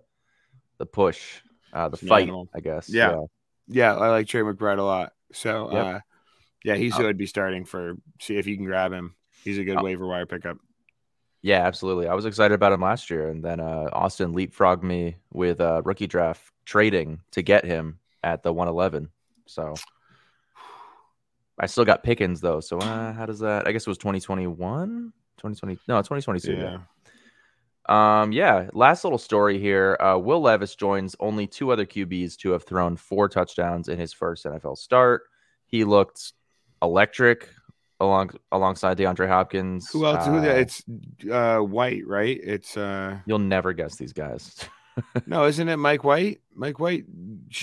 [0.78, 1.42] the push,
[1.74, 2.24] uh, the fight.
[2.24, 2.50] animal.
[2.54, 2.88] I guess.
[2.90, 3.22] Yeah.
[3.68, 5.14] yeah, I like Trey McBride a lot.
[5.34, 5.86] So Yep.
[5.86, 6.00] uh,
[6.64, 7.96] yeah, he's Uh, who I'd be starting for.
[8.22, 9.16] See if you can grab him.
[9.44, 10.58] He's a good Uh, waiver wire pickup.
[11.42, 12.08] Yeah, absolutely.
[12.08, 15.82] I was excited about him last year, and then uh, Austin leapfrogged me with uh,
[15.86, 19.10] rookie draft trading to get him at the 111.
[19.48, 19.74] So
[21.58, 22.60] I still got Pickens though.
[22.60, 23.68] So uh, how does that?
[23.68, 25.80] I guess it was 2021, 2020.
[25.88, 26.54] No, 2022.
[26.54, 26.62] Yeah.
[26.62, 26.78] Yeah.
[27.90, 28.34] Um.
[28.34, 28.70] Yeah.
[28.74, 29.98] Last little story here.
[30.00, 34.12] Uh, Will Levis joins only two other QBs to have thrown four touchdowns in his
[34.12, 35.24] first NFL start.
[35.68, 36.34] He looked
[36.82, 37.50] electric
[38.02, 39.90] along alongside DeAndre Hopkins.
[39.92, 40.26] Who else?
[40.26, 40.84] who Uh, the, it's
[41.32, 42.38] uh, White, right?
[42.44, 44.68] It's uh, You'll never guess these guys.
[45.26, 46.42] no, isn't it Mike White?
[46.54, 47.06] Mike White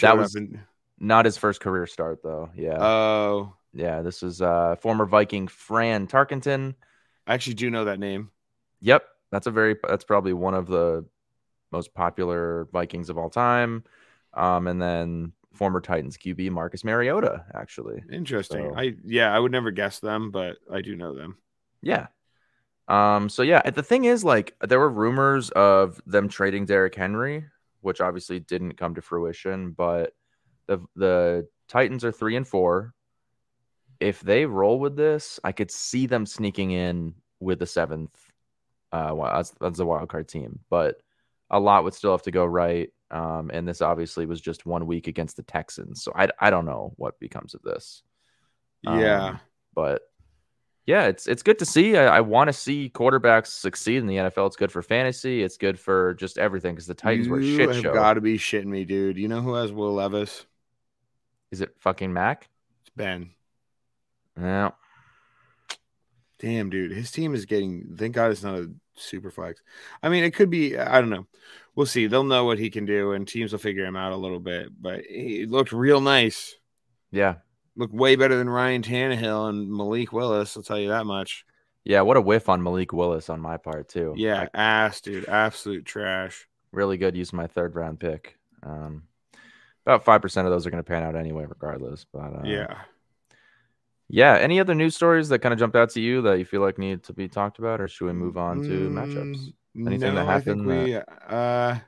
[0.00, 0.60] That was- in.
[1.00, 2.50] Not his first career start though.
[2.56, 2.78] Yeah.
[2.80, 4.00] Oh, yeah.
[4.02, 6.74] This is uh former Viking Fran Tarkenton.
[7.26, 8.30] I actually do know that name.
[8.80, 9.04] Yep.
[9.32, 11.04] That's a very that's probably one of the
[11.72, 13.82] most popular Vikings of all time.
[14.34, 18.02] Um, and then former Titans QB Marcus Mariota, actually.
[18.10, 18.70] Interesting.
[18.70, 21.36] So- I yeah, I would never guess them, but I do know them.
[21.82, 22.06] Yeah.
[22.86, 27.46] Um, so yeah, the thing is, like, there were rumors of them trading Derrick Henry,
[27.80, 30.14] which obviously didn't come to fruition, but
[30.66, 32.94] the the Titans are three and four.
[34.00, 38.18] If they roll with this, I could see them sneaking in with the seventh
[38.92, 41.00] uh wi- as, as a wild card team, but
[41.50, 42.90] a lot would still have to go right.
[43.10, 46.66] Um, and this obviously was just one week against the Texans, so I I don't
[46.66, 48.02] know what becomes of this.
[48.82, 49.28] Yeah.
[49.28, 49.40] Um,
[49.74, 50.02] but
[50.86, 51.96] yeah, it's it's good to see.
[51.96, 54.46] I, I want to see quarterbacks succeed in the NFL.
[54.48, 55.42] It's good for fantasy.
[55.42, 57.94] It's good for just everything because the Titans were a you shit have show.
[57.94, 59.16] got to be shitting me, dude.
[59.16, 60.44] You know who has Will Levis?
[61.50, 62.48] Is it fucking Mac?
[62.82, 63.30] It's Ben.
[64.36, 64.74] No.
[66.38, 67.94] Damn, dude, his team is getting.
[67.96, 69.62] Thank God it's not a super flex.
[70.02, 70.76] I mean, it could be.
[70.76, 71.26] I don't know.
[71.74, 72.06] We'll see.
[72.06, 74.68] They'll know what he can do, and teams will figure him out a little bit.
[74.78, 76.54] But he looked real nice.
[77.10, 77.36] Yeah.
[77.76, 80.56] Looked way better than Ryan Tannehill and Malik Willis.
[80.56, 81.44] I'll tell you that much.
[81.84, 82.02] Yeah.
[82.02, 84.14] What a whiff on Malik Willis on my part too.
[84.16, 86.46] Yeah, Like, ass, dude, absolute trash.
[86.72, 88.38] really good use of my third round pick.
[88.62, 89.04] Um,
[89.84, 92.06] about five percent of those are going to pan out anyway, regardless.
[92.12, 92.82] But uh, yeah.
[94.08, 94.36] yeah.
[94.38, 96.78] Any other news stories that kind of jumped out to you that you feel like
[96.78, 99.52] need to be talked about, or should we move on to matchups?
[99.76, 101.82] Mm, Anything that no, I think happened we, uh, I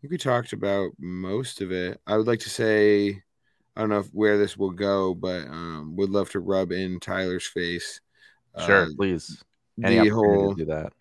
[0.00, 2.00] think we talked about most of it.
[2.06, 3.22] I would like to say,
[3.76, 7.00] I don't know if, where this will go, but um, would love to rub in
[7.00, 8.00] Tyler's face.
[8.64, 9.42] Sure, Uh, please.
[9.82, 10.92] Any the whole, do that.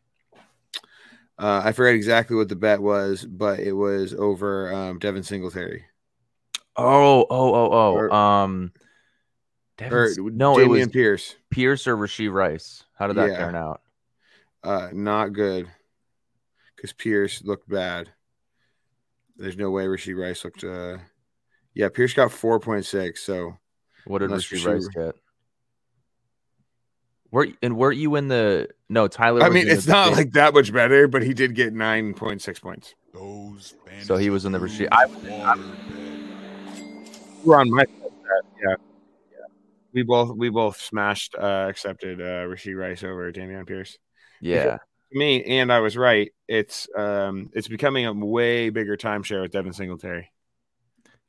[1.37, 5.85] uh, I forget exactly what the bet was, but it was over um, Devin Singletary.
[6.75, 7.93] Oh, oh, oh, oh.
[7.93, 8.71] Or- um,
[9.77, 11.35] Devin Or no, Dameon it was Pierce.
[11.51, 12.83] Pierce or Rashee Rice.
[12.97, 13.37] How did that Yeah.
[13.37, 13.81] turn out?
[14.63, 15.67] Uh, not good.
[16.75, 18.09] Because Pierce looked bad.
[19.37, 20.63] There's no way Rashee Rice looked.
[20.63, 20.97] Uh,
[21.73, 23.23] yeah, Pierce got four point six.
[23.23, 23.57] So
[24.05, 25.15] What did Unless Rashee Rashee- Rice get?
[27.31, 29.41] Were and weren't you in the no Tyler?
[29.41, 32.41] I mean, it's not big- like that much better, but he did get nine point
[32.43, 32.93] six points.
[33.13, 35.75] Those So he was in the fantasy Rashee- I- dudes waterbed.
[37.43, 37.89] We're on my side.
[38.05, 38.75] of that, Yeah,
[39.31, 39.45] yeah.
[39.93, 43.97] We both we both smashed uh, accepted uh, Rashee Rice over Dameon Pierce.
[44.39, 44.77] yeah.
[45.15, 46.31] Me and I was right.
[46.47, 50.31] It's um it's becoming a way bigger timeshare with Devin Singletary.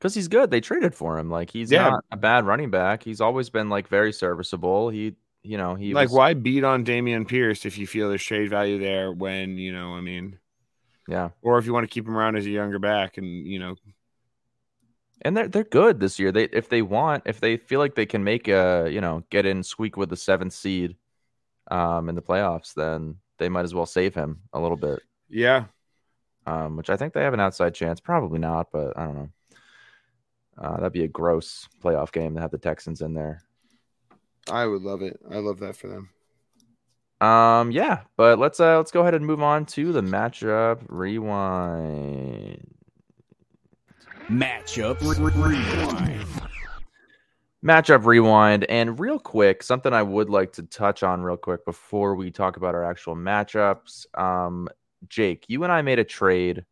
[0.04, 0.50] Because he's good.
[0.50, 1.30] They traded for him.
[1.30, 1.88] Like he's Yeah.
[1.88, 3.02] not a bad running back.
[3.02, 4.90] He's always been like very serviceable.
[4.90, 8.22] He, you know, he like was, why beat on Dameon Pierce if you feel there's
[8.22, 10.38] trade value there when you know I mean,
[11.08, 13.58] Yeah, or if you want to keep him around as a younger back and you
[13.58, 13.76] know
[15.22, 16.32] and they're they're good this year.
[16.32, 19.46] They if they want, if they feel like they can make a you know get
[19.46, 20.96] in squeak with the seventh seed,
[21.70, 25.00] um, in the playoffs, then they might as well save him a little bit.
[25.28, 25.66] yeah
[26.46, 28.00] Um, which I think they have an outside chance.
[28.00, 29.30] Probably not, but I don't know.
[30.56, 33.42] Uh, that'd be a gross playoff game to have the Texans in there.
[34.50, 35.18] I would love it.
[35.30, 36.10] I love that for them.
[37.20, 42.74] Um, yeah, but let's uh let's go ahead and move on to the matchup rewind.
[44.28, 46.26] Matchup rewind.
[47.64, 52.14] Matchup rewind, and real quick, something I would like to touch on real quick before
[52.14, 54.06] we talk about our actual matchups.
[54.18, 54.68] Um,
[55.08, 56.66] Jake, you and I made a trade.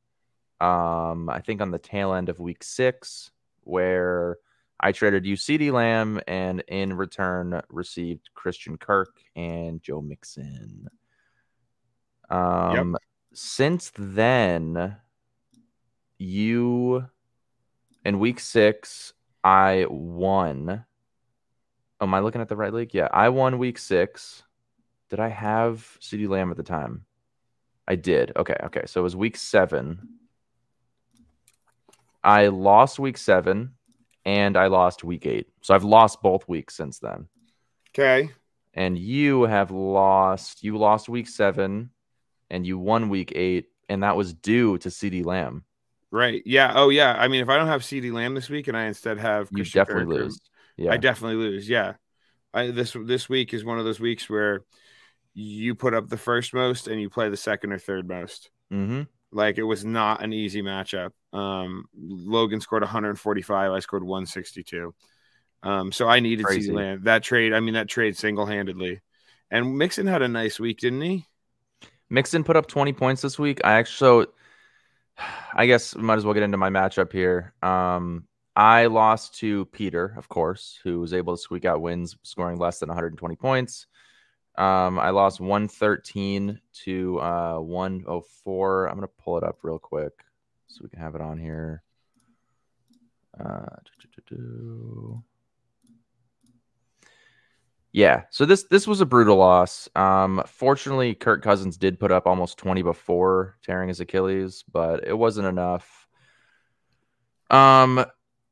[0.61, 3.31] Um, I think on the tail end of week six,
[3.63, 4.39] where
[4.81, 10.89] I traded you CeeDee Lamb and in return received Christian Kirk and Joe Mixon.
[12.29, 12.97] Um,
[13.33, 14.97] since then,
[16.19, 17.07] you
[18.05, 19.13] in week six,
[19.45, 20.85] I won.
[22.01, 22.95] Am I looking at the right league?
[22.95, 24.43] Yeah, I won week six.
[25.11, 27.05] Did I have CeeDee Lamb at the time?
[27.87, 28.33] I did.
[28.37, 28.83] Okay, okay.
[28.87, 30.09] So it was week seven.
[32.25, 33.75] I lost week seven
[34.25, 35.49] and I lost week eight.
[35.63, 37.29] So I've lost both weeks since then.
[37.91, 38.31] Okay.
[38.75, 41.91] And you have lost, you lost week seven
[42.51, 43.67] and you won week eight.
[43.89, 45.65] And that was due to CeeDee Lamb.
[46.11, 46.43] Right.
[46.47, 46.73] Yeah.
[46.75, 47.15] Oh yeah.
[47.19, 49.59] I mean, if I don't have CeeDee Lamb this week and I instead have You
[49.59, 50.41] Christian definitely Kirk lose.
[50.77, 50.93] Yeah.
[50.93, 51.69] I definitely lose.
[51.69, 51.95] Yeah.
[52.55, 54.65] I this this week is one of those weeks where
[55.35, 58.51] you put up the first most and you play the second or third most.
[58.73, 59.03] mm-hmm.
[59.33, 61.11] Like it was not an easy matchup.
[61.33, 63.73] Um, Logan scored 145.
[63.73, 64.95] I scored 162.
[65.63, 66.73] Um, so I needed Crazy.
[67.03, 67.53] That trade.
[67.53, 69.01] I mean, that trade single handedly.
[69.51, 71.27] And Mixon had a nice week, didn't he?
[72.11, 73.61] Mixon put up 20 points this week.
[73.65, 74.33] I actually, so
[75.55, 77.55] I guess we might as well get into my matchup here.
[77.63, 82.59] Um, I lost to Peter, of course, who was able to squeak out wins, scoring
[82.59, 83.87] less than 120 points.
[84.57, 88.87] Um, I lost 113 to uh, 104.
[88.87, 90.13] I'm going to pull it up real quick
[90.67, 91.83] so we can have it on here.
[93.39, 93.67] Uh.
[97.93, 99.89] Yeah, so this this was a brutal loss.
[99.95, 105.13] Um, fortunately, Kirk Cousins did put up almost 20 before tearing his Achilles, but it
[105.13, 106.09] wasn't enough.
[107.51, 108.03] Um,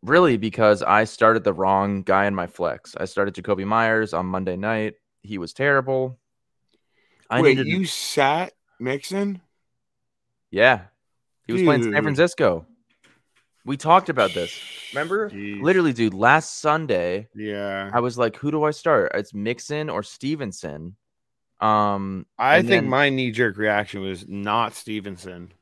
[0.03, 2.95] really, because I started the wrong guy in my flex.
[2.99, 4.97] I started Jakobi Meyers on Monday night.
[5.23, 6.19] He was terrible.
[7.29, 9.41] I Wait, needed, you sat Mixon?
[10.51, 10.83] yeah,
[11.47, 12.67] he was playing San Francisco.
[13.65, 14.59] We talked about this.
[14.95, 15.31] Remember?
[15.31, 15.63] Jeez.
[15.63, 16.15] Literally, dude.
[16.15, 17.91] Last Sunday, Yeah.
[17.93, 19.13] I was like, "Who do I start?
[19.15, 20.97] It's Mixon or Stevenson."
[21.61, 25.53] Um, I think then- my knee jerk reaction was not Stevenson.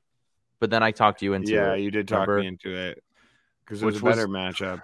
[0.61, 1.79] but then I talked you into Yeah, it.
[1.79, 2.41] Yeah, you did talk remember?
[2.41, 3.03] me into it
[3.65, 4.83] because it was a was- better matchup.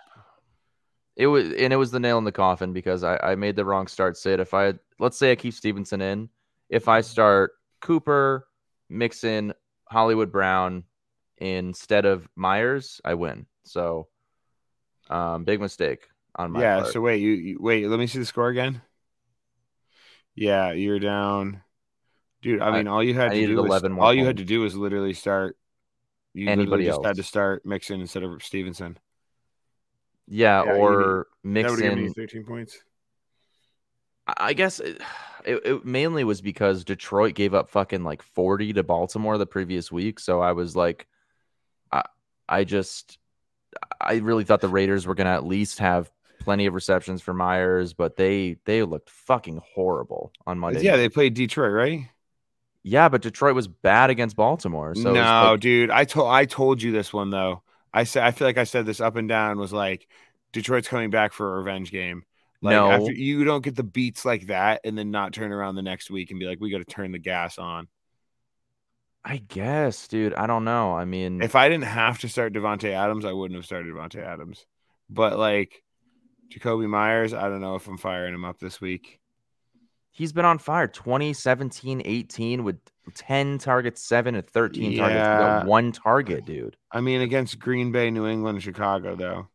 [1.17, 3.65] It was, and it was the nail in the coffin because I, I made the
[3.65, 4.17] wrong start.
[4.17, 6.29] Sid, if I let's say I keep Stevenson in,
[6.69, 8.49] if I start Cooper,
[8.89, 9.55] Mixon,
[9.89, 10.85] Hollywood Brown
[11.39, 13.47] instead of Meyers, I win.
[13.65, 14.09] So,
[15.09, 16.77] um, big mistake on my Yeah.
[16.81, 16.93] part.
[16.93, 17.87] So wait, you, you wait.
[17.87, 18.83] Let me see the score again.
[20.35, 21.63] Yeah, you're down,
[22.43, 22.61] dude.
[22.61, 24.39] I I- mean, all you had I to do was 11 more all you had
[24.39, 25.57] to do was literally start.
[26.33, 28.99] You Anybody just had to start Mixon instead of Stevenson.
[30.27, 32.79] Yeah, Yeah, or That would have given you 13 points.
[34.27, 35.01] I I guess it,
[35.45, 39.93] it, it mainly was because Detroit gave up fucking like 40 to Baltimore the previous
[39.93, 40.19] week.
[40.19, 41.07] So I was like,
[41.93, 42.05] I,
[42.49, 43.19] I just,
[44.01, 46.11] I really thought the Raiders were going to at least have
[46.41, 50.83] plenty of receptions for Meyers, but they, they looked fucking horrible on Monday.
[50.83, 52.09] Yeah, they played Detroit, right?
[52.85, 54.95] yeah, but Detroit was bad against Baltimore.
[54.95, 55.91] So no, like- dude.
[55.91, 57.63] I told I told you this one though.
[57.95, 60.07] I said I feel like I said this up and down was like
[60.53, 62.25] Detroit's coming back for a revenge game.
[62.61, 62.91] Like No.
[62.91, 66.11] after you don't get the beats like that and then not turn around the next
[66.11, 67.89] week and be like, we got to turn the gas on.
[69.25, 70.35] I guess, dude.
[70.35, 70.93] I don't know.
[70.95, 74.23] I mean, If I didn't have to start Davante Adams, I wouldn't have started Davante
[74.23, 74.67] Adams.
[75.09, 75.83] But like
[76.53, 79.21] Jakobi Meyers, I don't know if I'm firing him up this week.
[80.11, 82.79] he's been on fire 2017 18 with
[83.15, 85.39] 10 targets 7 and 13 targets Yeah.
[85.61, 89.49] got one target dude I mean, against Green Bay, New England, Chicago, though.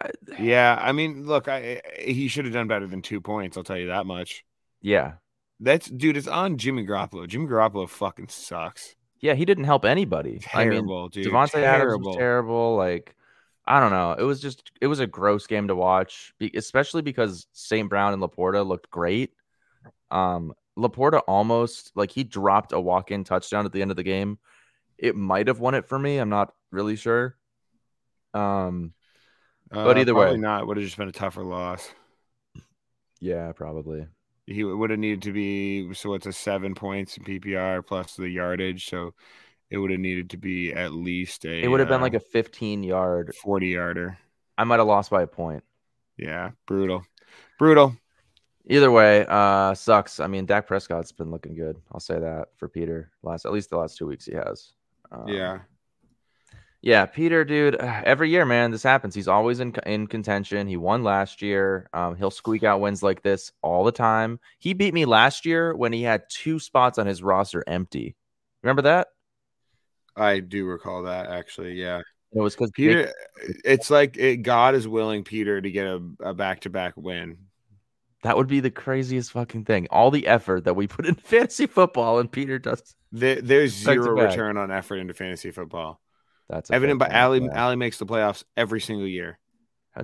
[0.00, 0.08] Uh,
[0.38, 3.56] Yeah, I mean, look, I he should have done better than two points.
[3.56, 4.44] I'll tell you that much.
[4.82, 5.14] yeah
[5.60, 6.16] That's dude.
[6.16, 7.26] It's on Jimmy Garoppolo.
[7.26, 8.94] Jimmy Garoppolo fucking sucks.
[9.20, 11.26] yeah he didn't help anybody Terrible, i mean dude.
[11.32, 12.08] Davante Adams Terrible.
[12.10, 13.14] was terrible like
[13.66, 17.46] i don't know it was just it was a gross game to watch especially because
[17.52, 19.32] st brown and laporta looked great
[20.10, 24.38] um laporta almost like he dropped a walk-in touchdown at the end of the game
[24.98, 27.36] it might have won it for me i'm not really sure
[28.34, 28.92] um
[29.82, 30.38] But Uh, either probably way.
[30.38, 30.66] not.
[30.66, 31.90] Would have just been a tougher loss.
[33.20, 34.06] yeah probably
[34.46, 38.28] He would have needed to be so it's a seven points in PPR plus the
[38.28, 38.88] yardage.
[38.88, 39.14] So
[39.70, 41.50] it would have needed to be at least a.
[41.60, 44.18] it would have been uh, like a 15 yard forty yarder.
[44.58, 45.64] i might have lost by a point
[46.18, 47.04] Yeah, brutal,
[47.58, 47.96] brutal.
[48.68, 50.18] Either way, uh, sucks.
[50.18, 51.76] I mean, Dak Prescott's been looking good.
[51.92, 53.12] I'll say that for Peter.
[53.22, 54.72] Last, at least the last two weeks he has.
[55.12, 55.58] Um, yeah,
[56.86, 57.74] yeah, Peter, dude.
[57.80, 59.14] Every year, man, this happens.
[59.14, 60.68] He's always in in contention.
[60.68, 61.88] He won last year.
[61.92, 64.38] Um, he'll squeak out wins like this all the time.
[64.58, 68.14] He beat me last year when he had two spots on his roster empty.
[68.62, 69.08] Remember that?
[70.14, 71.72] I do recall that actually.
[71.72, 72.02] Yeah,
[72.32, 73.12] It was because Peter.
[73.64, 75.88] It's like it, God is willing Peter to get
[76.20, 77.36] a back to back win.
[78.26, 79.86] That would be the craziest fucking thing.
[79.90, 82.96] All the effort that we put in fantasy football, and Peter does.
[83.12, 86.00] There, there's zero return on effort into fantasy football.
[86.48, 87.40] That's Evident by Ali.
[87.44, 87.64] yeah.
[87.64, 89.38] Ali makes the playoffs every single year.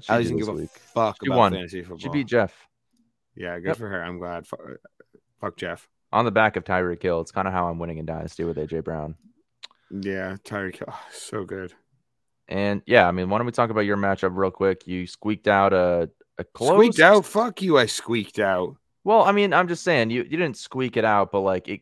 [0.08, 0.70] Ali doesn't give a week?
[0.94, 1.52] fuck She about won.
[1.52, 1.98] fantasy football.
[1.98, 2.54] She beat Jeff.
[3.34, 3.76] Yeah, good Yep.
[3.78, 4.02] for her.
[4.04, 4.46] I'm glad.
[4.46, 4.60] Fuck,
[5.40, 5.88] fuck Jeff.
[6.12, 7.20] on the back of Tyreek Hill.
[7.22, 9.16] It's kind of how I'm winning in Dynasty with AJ Brown.
[9.90, 11.72] Yeah, Tyreek Hill, oh, so good.
[12.48, 14.86] And yeah, I mean, why don't we talk about your matchup real quick?
[14.86, 16.10] You squeaked out a
[16.42, 16.94] a close.
[16.94, 17.24] Squeaked out.
[17.26, 17.78] Fuck you.
[17.78, 18.76] I squeaked out.
[19.04, 21.80] Well, I mean, I'm just saying you you didn't squeak it out, but like it,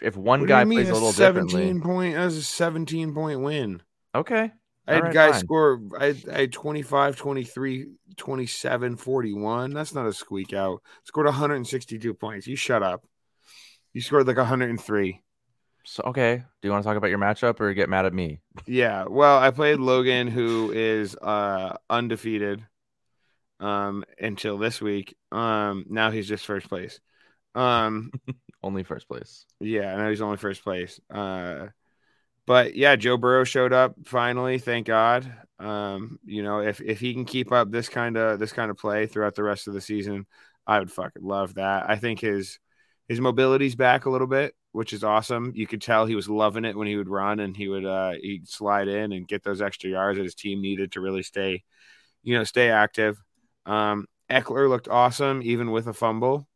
[0.00, 2.14] if one What guy plays a a little 17 differently, point?
[2.14, 3.82] That was a 17 point win.
[4.14, 4.52] okay.
[4.88, 5.40] I had right, guys fine.
[5.40, 5.80] score.
[5.98, 9.72] I had, I had 25, 23, 27, 41.
[9.72, 10.82] That's not a squeak out.
[11.04, 12.48] Scored 162 points.
[12.48, 13.04] You shut up.
[13.92, 15.22] You scored like 103.
[15.84, 18.40] So okay, do you want to talk about your matchup or get mad at me?
[18.66, 19.04] Yeah.
[19.08, 22.66] Well, I played Logan, who is uh undefeated
[23.62, 25.16] um until this week.
[25.30, 27.00] Um now he's just first place.
[27.54, 28.12] Um
[28.62, 29.44] Only first place.
[29.60, 31.00] yeah, now he's only first place.
[31.10, 31.68] Uh
[32.46, 35.32] but yeah, Joe Burrow showed up finally, thank God.
[35.58, 38.76] Um, you know, if if he can keep up this kind of this kind of
[38.76, 40.26] play throughout the rest of the season,
[40.66, 41.88] I would fucking love that.
[41.88, 42.58] I think his
[43.08, 45.52] his mobility's back a little bit, which is awesome.
[45.54, 48.12] You could tell he was loving it when he would run and he would uh
[48.20, 51.62] he'd slide in and get those extra yards that his team needed to really stay,
[52.22, 53.18] you know, stay active.
[53.66, 56.48] Um Ekeler looked awesome even with a fumble.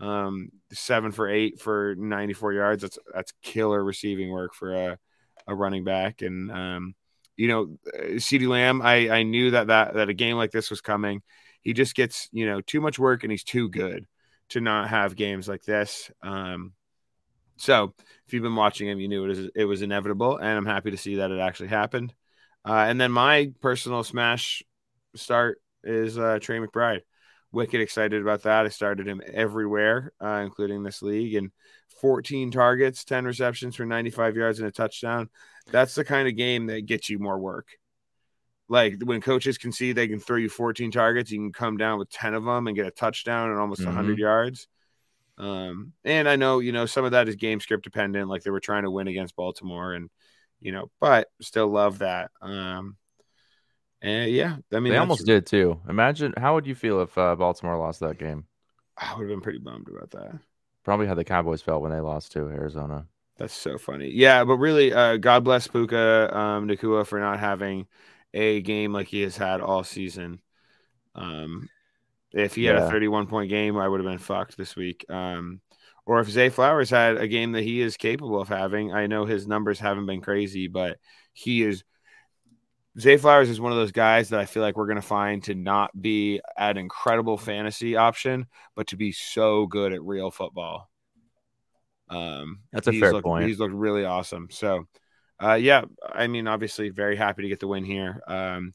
[0.00, 2.82] Um seven for eight for 94 yards.
[2.82, 4.98] That's that's killer receiving work for a,
[5.46, 6.22] a running back.
[6.22, 6.94] And um,
[7.36, 10.70] you know, uh, CeeDee Lamb, I, I knew that, that that a game like this
[10.70, 11.22] was coming.
[11.62, 14.06] He just gets, you know, too much work and he's too good
[14.50, 16.10] to not have games like this.
[16.22, 16.72] Um,
[17.56, 17.94] so
[18.26, 20.90] if you've been watching him, you knew it was it was inevitable, and I'm happy
[20.90, 22.12] to see that it actually happened.
[22.66, 24.62] Uh, and then my personal smash
[25.14, 27.00] start is uh, Trey McBride.
[27.52, 28.66] Wicked excited about that.
[28.66, 31.52] I started him everywhere, uh, including this league, and
[32.00, 35.30] 14 targets, 10 receptions for 95 yards and a touchdown.
[35.70, 37.68] That's the kind of game that gets you more work.
[38.68, 41.98] Like when coaches can see they can throw you 14 targets, you can come down
[41.98, 43.86] with 10 of them and get a touchdown and almost Mhm.
[43.86, 44.66] 100 yards.
[45.36, 48.50] Um, and I know, you know, some of that is game script dependent, like they
[48.50, 50.08] were trying to win against Baltimore, and
[50.60, 52.30] you know, but still love that.
[52.40, 52.96] Um,
[54.04, 55.80] and yeah, I mean, they almost did too.
[55.88, 58.46] Imagine how would you feel if uh, Baltimore lost that game?
[58.96, 60.40] I would have been pretty bummed about that.
[60.84, 63.08] Probably how the Cowboys felt when they lost to Arizona.
[63.36, 64.10] That's so funny.
[64.10, 67.86] Yeah, but really, uh, God bless Puka um, Nacua for not having
[68.32, 70.40] a game like he has had all season.
[71.14, 71.70] Um,
[72.32, 72.78] if he had Yeah.
[72.78, 75.06] a 31 point game, I would have been fucked this week.
[75.10, 75.60] Um,
[76.06, 79.26] or if Zay Flowers had a game that he is capable of having, I know
[79.26, 80.98] his numbers haven't been crazy, but
[81.34, 81.84] he is.
[82.98, 85.42] Zay Flowers is one of those guys that I feel like we're going to find
[85.44, 90.88] to not be an incredible fantasy option, but to be so good at real football.
[92.08, 93.46] Um, That's a he's fair looked, point.
[93.46, 94.48] He's looked really awesome.
[94.50, 94.86] So,
[95.42, 98.22] uh, yeah, I mean, obviously, very happy to get the win here.
[98.28, 98.74] Um,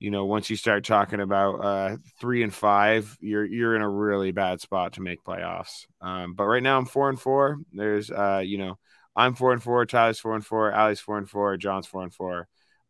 [0.00, 3.88] you know, once you start talking about uh, three and five, you're you're in a
[3.88, 5.86] really bad spot to make playoffs.
[6.00, 7.58] Um, but right now I'm four and four.
[7.72, 8.78] There's uh, you know,
[9.14, 12.14] I'm four and four, Tyler's four and four, Allie's four and four, Jon's four and
[12.14, 12.48] four.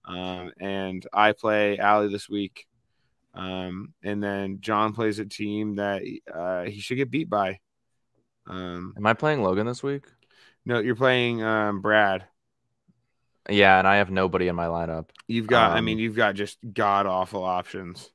[0.09, 2.67] Um, and I play Allie this week.
[3.35, 6.03] Um, and then Jon plays a team that
[6.35, 7.61] uh, he should get beat by.
[8.47, 10.05] Um, Am I playing Logan this week?
[10.65, 12.25] no, you're playing um, Brad.
[13.49, 15.09] Yeah, and I have nobody in my lineup.
[15.27, 18.11] You've got, I Um, mean, you've got just god awful options.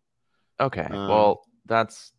[0.60, 0.82] Okay.
[0.84, 2.12] Um, well, that's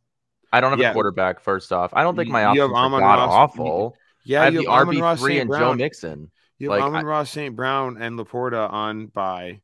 [0.52, 0.90] I don't have yeah.
[0.90, 1.40] a quarterback.
[1.40, 3.96] First off, I don't think my options are god awful.
[4.24, 5.42] Yeah, I have you the have Amon RB Ross three St.
[5.42, 5.76] and Joe Brown.
[5.76, 6.30] Mixon.
[6.58, 7.54] You have Like, Amon Ross St.
[7.54, 9.60] Brown and Laporta on bye.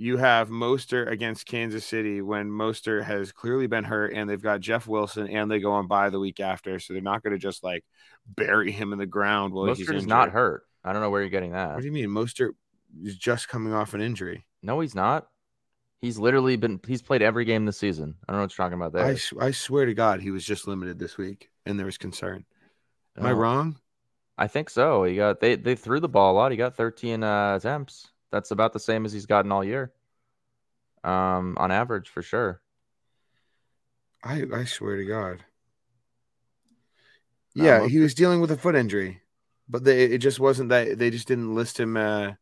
[0.00, 4.60] You have Mostert against Kansas City when Mostert has clearly been hurt, and they've got
[4.60, 7.38] Jeff Wilson, and they go on bye the week after, so they're not going to
[7.38, 7.84] just like
[8.26, 10.08] bury him in the ground while he's Mostert is injured.
[10.08, 10.62] not hurt.
[10.84, 11.74] I don't know where you're getting that.
[11.74, 12.08] What do you mean?
[12.08, 12.50] Mostert
[13.02, 14.46] is just coming off an injury.
[14.62, 15.26] No, he's not.
[16.00, 18.14] He's literally been he's played every game this season.
[18.28, 19.16] I don't know what you're talking about there.
[19.40, 22.44] I swear to God, he was just limited this week, and there was concern.
[23.18, 23.76] Am I Oh, wrong?
[24.38, 25.02] I think so.
[25.02, 26.52] He got they they threw the ball a lot.
[26.52, 28.12] He got 13 uh, attempts.
[28.30, 29.92] That's about the same as he's gotten all year.
[31.04, 32.60] Um, on average for sure.
[34.22, 35.44] I I swear to God.
[37.54, 39.20] Yeah, he was dealing with a foot injury,
[39.68, 42.32] but they, it just wasn't that they just didn't list him uh,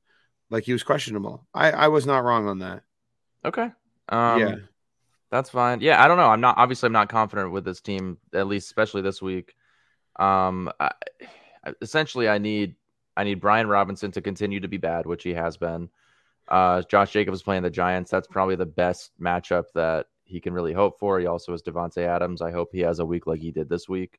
[0.50, 1.46] like he was questionable.
[1.54, 2.82] I I was not wrong on that.
[3.44, 3.70] Okay.
[4.08, 4.54] Um, yeah,
[5.30, 5.80] That's fine.
[5.80, 6.28] Yeah, I don't know.
[6.28, 9.54] I'm not obviously I'm not confident with this team, at least especially this week.
[10.18, 10.92] Um, I-
[11.80, 12.76] essentially, I need
[13.16, 15.88] I need Brian Robinson to continue to be bad, which he has been.
[16.48, 18.10] Uh, Josh Jacobs playing the Giants.
[18.10, 21.18] That's probably the best matchup that he can really hope for.
[21.18, 22.42] He also has Davante Adams.
[22.42, 24.18] I hope he has a week like he did this week.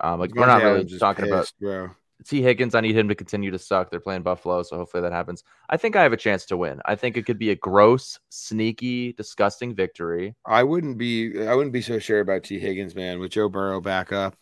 [0.00, 1.90] Um, like we're not really talking about bro.
[2.24, 3.90] Tee Higgins, I need him to continue to suck.
[3.90, 5.42] They're playing Buffalo, so hopefully that happens.
[5.68, 6.80] I think I have a chance to win.
[6.84, 10.34] I think it could be a gross, sneaky, disgusting victory.
[10.44, 13.20] I wouldn't be I wouldn't be so sure about Tee Higgins, man.
[13.20, 14.36] With Joe Burrow back up,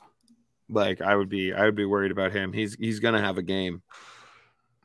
[0.69, 2.53] like I would be I would be worried about him.
[2.53, 3.83] He's he's gonna have a game.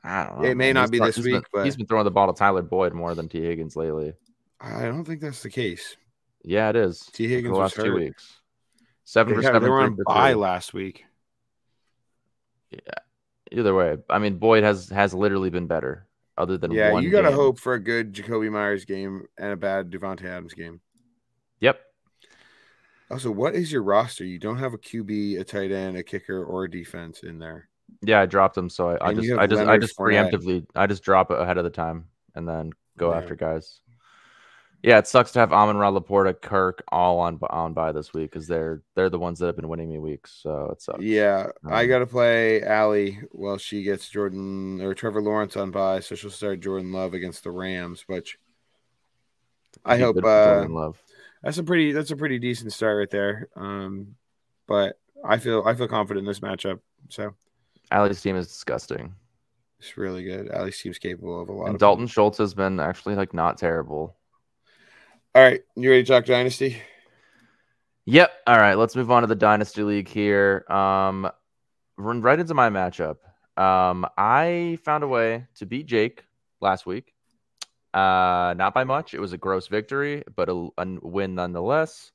[0.03, 0.45] I don't know.
[0.49, 0.73] It may man.
[0.75, 2.93] not He's be this week, been, but- he's been throwing the ball to Tyler Boyd
[2.93, 4.13] more than Tee Higgins lately.
[4.59, 5.95] I don't think that's the case.
[6.43, 6.99] Yeah, it is.
[7.13, 8.39] Tee Higgins the last two weeks.
[9.05, 9.63] Seven They, for seven.
[9.63, 11.05] they were on bye last week.
[12.71, 12.79] Yeah.
[13.51, 16.07] Either way, I mean, Boyd has has literally been better.
[16.37, 17.37] Other than Yeah, one you gotta game.
[17.37, 20.81] hope for a good Jakobi Meyers game and a bad Davante Adams game.
[23.11, 24.25] Also, what is your roster?
[24.25, 27.69] You don't have a QB, a tight end, a kicker, or a defense in there.
[28.01, 30.31] Yeah, I dropped them, so I, I just I just I just Fournette.
[30.31, 33.17] preemptively I just drop it ahead of the time and then go Yeah.
[33.17, 33.81] after guys.
[34.81, 38.31] Yeah, it sucks to have Amon Ra Laporta, Kirk all on on bye this week
[38.31, 40.39] because they're they're the ones that have been winning me weeks.
[40.41, 41.01] So it sucks.
[41.01, 45.99] Yeah, I Um, gotta play Allie while she gets Jordan or Trevor Lawrence on bye,
[46.01, 48.03] so she'll start Jordan Love against the Rams.
[48.07, 48.37] Which
[49.85, 51.01] I hope uh, Jordan Love.
[51.43, 53.49] That's a pretty that's a pretty decent start right there.
[53.55, 54.15] Um,
[54.67, 56.79] but I feel I feel confident in this matchup,
[57.09, 57.33] so
[57.91, 59.13] Ali's team is disgusting,
[59.79, 60.49] it's really good.
[60.51, 61.65] Ali's team's capable of a lot.
[61.65, 64.15] and of Dalton Schultz has been actually like not terrible.
[65.35, 66.81] All right, you ready to talk dynasty?
[68.05, 68.31] Yep.
[68.47, 68.75] All right.
[68.75, 70.65] Let's move on to the Dynasty League here.
[70.69, 71.29] Um,
[71.97, 73.17] run right into my matchup.
[73.57, 76.25] Um, I found a way to beat Jake
[76.59, 77.12] last week.
[77.93, 79.13] Uh, not by much.
[79.13, 82.11] It was a gross victory, but a, a win nonetheless.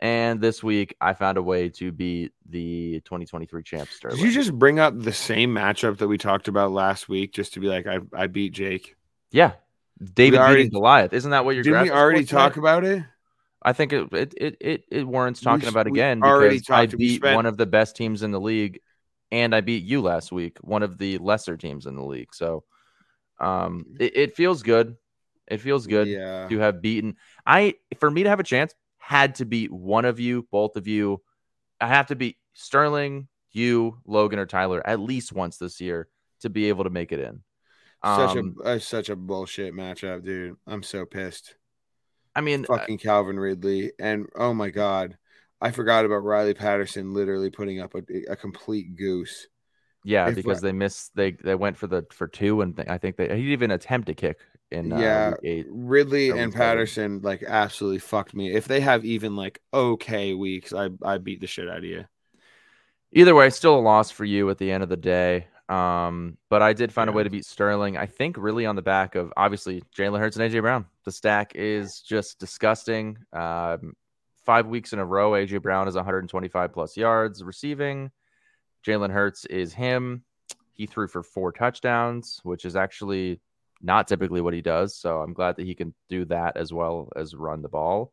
[0.00, 4.18] And this week, I found a way to beat the 2023 champ Sterling.
[4.18, 7.54] Did you just bring up the same matchup that we talked about last week, just
[7.54, 8.96] to be like, I I beat Jake?
[9.30, 9.52] yeah,
[10.14, 11.12] David already- beating Goliath.
[11.12, 11.64] Isn't that what you're?
[11.64, 13.02] Didn't we already talk about it?
[13.62, 16.80] I think it it it it, it warrants talking s- about again already because I
[16.82, 18.80] we beat spent- one of the best teams in the league,
[19.32, 22.34] and I beat you last week, one of the lesser teams in the league.
[22.34, 22.64] So,
[23.40, 24.96] um, it, it feels good.
[25.46, 26.48] It feels good Yeah.
[26.48, 27.16] to have beaten.
[27.46, 30.86] I for me to have a chance had to beat one of you, both of
[30.88, 31.22] you.
[31.80, 36.08] I have to beat Sterling, you, Logan, or Tyler at least once this year
[36.40, 37.42] to be able to make it in.
[38.04, 40.56] Such Um, a uh, such a bullshit matchup, dude.
[40.66, 41.56] I'm so pissed.
[42.34, 45.18] I mean, uh, Fucking Calvin Ridley, and oh my god,
[45.60, 49.46] I forgot about Riley Patterson literally putting up a, a complete goose.
[50.04, 51.16] Yeah, If because they missed.
[51.16, 54.14] They they went for the for two, and I think they he even attempt to
[54.14, 54.38] kick
[54.70, 55.66] in uh, Yeah, week eight.
[55.70, 56.52] Ridley and.
[56.52, 58.52] Patterson like absolutely fucked me.
[58.52, 62.04] If they have even like okay weeks, I I beat the shit out of you.
[63.12, 65.46] Either way, still a loss for you at the end of the day.
[65.68, 67.96] Um, but I did find a way to beat Sterling.
[67.96, 70.84] I think really on the back of obviously Jalen Hurts and AJ Brown.
[71.04, 73.16] The stack is just disgusting.
[73.32, 73.94] Um,
[74.44, 78.10] five weeks in a row, AJ Brown is 125 plus yards receiving.
[78.86, 80.24] Jalen Hurts is him.
[80.72, 83.40] He threw for four touchdowns, which is actually
[83.80, 84.96] not typically what he does.
[84.96, 88.12] So I'm glad that he can do that as well as run the ball.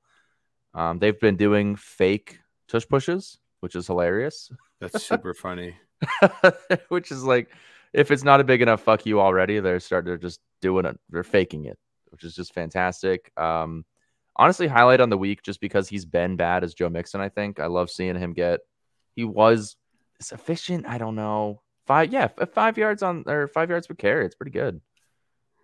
[0.73, 4.51] Um, they've been doing fake tush pushes, which is hilarious.
[4.79, 5.75] That's super funny.
[6.89, 7.49] which is like,
[7.93, 10.99] if it's not a big enough fuck you already, they're starting to just doing it.
[11.09, 11.77] They're faking it,
[12.09, 13.31] which is just fantastic.
[13.37, 13.85] Um,
[14.35, 17.21] honestly, highlight on the week just because he's been bad as Joe Mixon.
[17.21, 18.61] I think I love seeing him get.
[19.15, 19.75] He was
[20.21, 20.85] sufficient.
[20.87, 21.61] I don't know.
[21.85, 24.25] Five, yeah, five yards on or five yards per carry.
[24.25, 24.81] It's pretty good.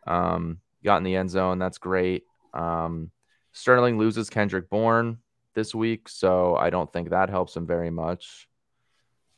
[0.06, 1.60] Um, got in the end zone.
[1.60, 2.24] That's great.
[2.54, 3.12] Um,
[3.54, 5.20] Sterling loses Kendrick Bourne
[5.54, 8.48] this week, so I don't think that helps him very much.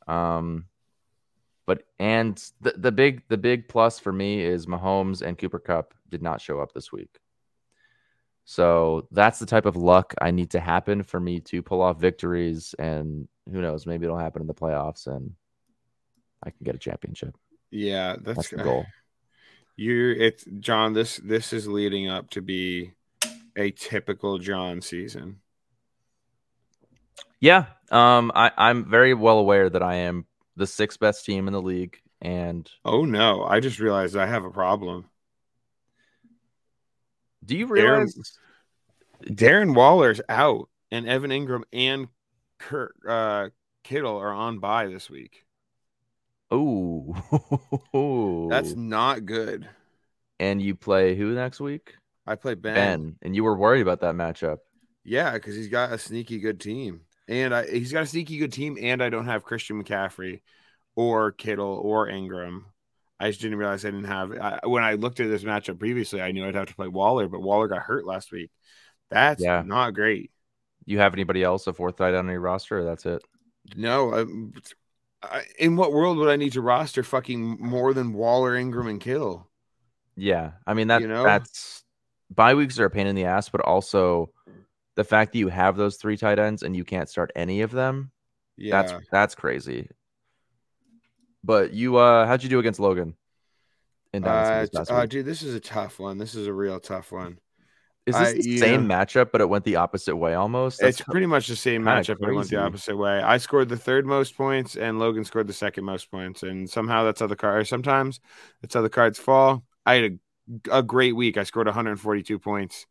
[0.08, 0.66] Um,
[1.66, 5.94] but and the, the big the big plus for me is Mahomes and Cooper Kupp
[6.10, 7.20] did not show up this week.
[8.50, 12.00] So that's the type of luck I need to happen for me to pull off
[12.00, 15.34] victories and who knows, maybe it'll happen in the playoffs and
[16.44, 17.38] I can get a championship.
[17.70, 18.88] Yeah, that's, That's the goal.
[19.76, 22.92] You it's Jon, this this is leading up to be
[23.56, 25.40] a typical Jon season.
[27.40, 27.68] Yeah.
[27.92, 30.26] Um I, I'm very well aware that I am
[30.58, 34.44] the sixth best team in the league and Oh no, I just realized I have
[34.44, 35.09] a problem.
[37.50, 38.38] Do you Darren- realize
[39.24, 42.08] Darren Waller's out, and Evan Engram and
[42.60, 43.50] Kurt uh,
[43.84, 45.46] Kittle are on bye this week.
[46.52, 49.68] Oh, That's not good.
[50.40, 51.96] and you play who next week?
[52.26, 52.74] I play Ben.
[52.76, 53.16] Ben.
[53.22, 54.60] And you were worried about that matchup.
[55.04, 58.54] Yeah, because he's got a sneaky good team, and I, he's got a sneaky good
[58.54, 60.42] team, and I don't have Christian McCaffrey
[60.96, 62.66] or Kittle or Ingram.
[63.20, 64.32] I just didn't realize I didn't have.
[64.32, 67.28] I, when I looked at this matchup previously, I knew I'd have to play Waller,
[67.28, 68.50] but Waller got hurt last week.
[69.10, 69.64] That's Yeah.
[69.66, 70.32] not great.
[70.86, 72.80] You have anybody else a fourth tight end on your roster?
[72.80, 73.24] Or that's it.
[73.76, 74.54] No, um,
[75.22, 79.02] I, in what world would I need to roster fucking more than Waller, Engram, and
[79.02, 79.50] Kittle?
[80.16, 81.24] Yeah, I mean that You know?
[81.24, 81.84] that's
[82.34, 84.32] bye weeks are a pain in the ass, but also
[84.96, 87.72] the fact that you have those three tight ends and you can't start any of
[87.72, 88.12] them.
[88.58, 89.90] Yeah, That's that's crazy.
[91.44, 93.16] But you, uh how'd you do against Logan?
[94.14, 96.18] In Dynasty uh, uh, dude, this is a tough one.
[96.18, 97.40] This is a real tough one.
[98.06, 98.60] Is I- this the yeah.
[98.60, 100.80] same matchup, but it went the opposite way almost?
[100.80, 103.22] That's it's pretty much the same matchup, but it went the opposite way.
[103.22, 107.04] I scored the third most points, and Logan scored the second most points, and somehow
[107.04, 107.68] that's how the card.
[107.68, 108.20] Sometimes
[108.62, 109.64] that's how the cards fall.
[109.86, 110.20] I had
[110.72, 111.38] a, a great week.
[111.38, 112.88] I scored 142 points.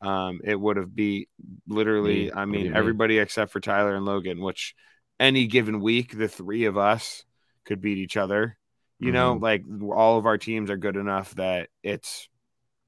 [0.00, 1.28] Um, it would have beat
[1.68, 2.32] literally.
[2.32, 2.76] I mean, you mean?
[2.76, 4.40] everybody except for Tyler and Logan.
[4.40, 4.74] Which
[5.20, 7.24] any given week, the three of us
[7.64, 8.58] could beat each other.
[8.98, 9.42] You know, Mhm.
[9.42, 12.28] like all of our teams are good enough that it's,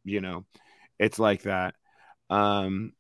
[0.05, 0.47] you know,
[0.99, 1.75] it's like that.
[2.31, 2.95] Um,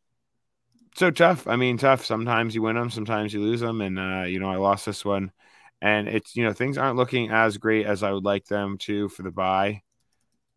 [0.97, 1.47] so tough.
[1.47, 2.05] I mean, tough.
[2.05, 5.05] Sometimes you win them, sometimes you lose them, and uh, you know, I lost this
[5.05, 5.33] one,
[5.83, 9.09] and it's you know things aren't looking as great as I would like them to
[9.09, 9.83] for the bye.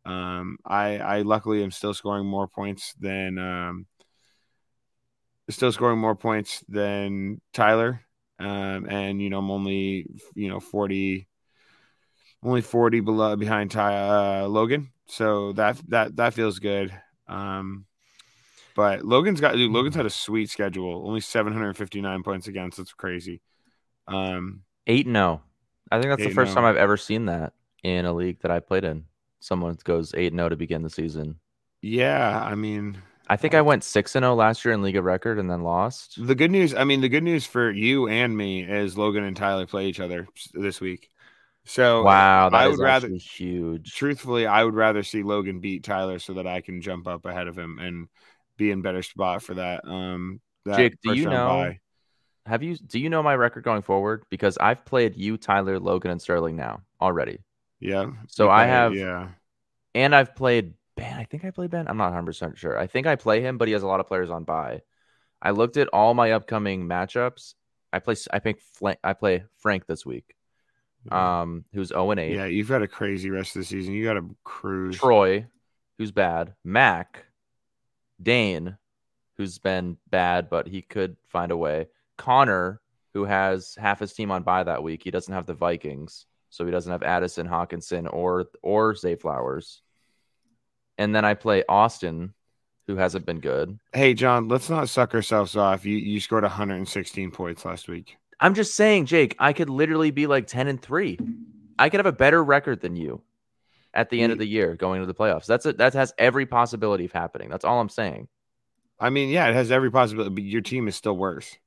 [0.06, 3.88] Um, I I luckily am still scoring more points than um,
[5.50, 8.02] still scoring more points than Tyler,
[8.40, 11.28] um, and you know I'm only you know forty,
[12.44, 16.94] only forty below behind Ty uh, Logan, so that that that feels good.
[17.28, 17.86] Um,
[18.78, 21.04] but Logan's got dude, Logan's had a sweet schedule.
[21.08, 22.78] Only 759 points against.
[22.78, 23.42] That's crazy.
[24.08, 25.42] Um, eight and zero.
[25.92, 28.60] I think that's the first time I've ever seen that in a league that I
[28.60, 29.06] played in.
[29.40, 31.40] Someone goes eight and zero to begin the season.
[31.82, 35.04] yeah, I mean, I think I went six and zero last year in League of
[35.04, 36.16] Record and then lost.
[36.26, 36.74] the good news.
[36.74, 40.00] I mean, the good news for you and me is Logan and Tyler play each
[40.00, 41.10] other this week.
[41.66, 43.94] So Wow, that I is would rather- huge.
[43.94, 47.48] truthfully, I would rather see Logan beat Tyler so that I can jump up ahead
[47.48, 48.08] of him and
[48.56, 49.86] be in better spot for that.
[49.86, 51.80] Um, that Jake, do you know- bye.
[52.46, 52.78] Have you?
[52.78, 54.24] Do you know my record going forward?
[54.30, 57.40] Because I've played you, Tyler, Logan, and Sterling now already.
[57.82, 58.12] Yeah.
[58.30, 59.28] So I have, Yeah.
[59.94, 61.18] and I've played Ben.
[61.18, 61.88] I think I play Ben.
[61.88, 62.78] I'm not 100 percent sure.
[62.78, 64.82] I think I play him, but he has a lot of players on bye.
[65.42, 67.54] I looked at all my upcoming matchups.
[67.94, 68.16] I play.
[68.32, 68.60] I think
[69.04, 70.36] I play Frank this week.
[71.10, 72.36] Um, who's 0 and 8.
[72.36, 73.94] Yeah, you've got a crazy rest of the season.
[73.94, 74.98] You got to cruise.
[74.98, 75.46] Troy,
[75.98, 76.54] who's bad.
[76.66, 77.24] Mac,
[78.22, 78.78] Dane,
[79.38, 81.88] who's been bad, but he could find a way.
[82.18, 82.82] Connor,
[83.14, 85.02] who has half his team on bye that week.
[85.04, 89.82] He doesn't have the Vikings, so he doesn't have Addison, Hockenson, or or Zay Flowers.
[90.98, 92.34] And then I play Austin,
[92.88, 93.80] who hasn't been good.
[93.94, 95.86] Hey, Jon, let's not suck ourselves off.
[95.86, 98.18] You you scored 116 points last week.
[98.40, 101.20] I'm just saying, Jake, I could literally be like 10 and 3.
[101.80, 103.22] I could have a better record than you
[103.94, 105.46] at the end of the year going into the playoffs.
[105.46, 107.50] That's a, that has every possibility of happening.
[107.50, 108.28] That's all I'm saying.
[109.00, 111.58] I mean, yeah, it has every possibility, but your team is still worse.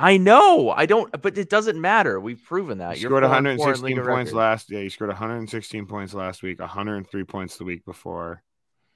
[0.00, 0.70] I know.
[0.70, 2.20] I don't, but it doesn't matter.
[2.20, 2.96] We've proven that.
[2.96, 4.38] You You're scored four and four in 116 points record.
[4.38, 4.70] last.
[4.70, 6.60] Yeah, you scored 116 points last week.
[6.60, 8.44] 103 points the week before.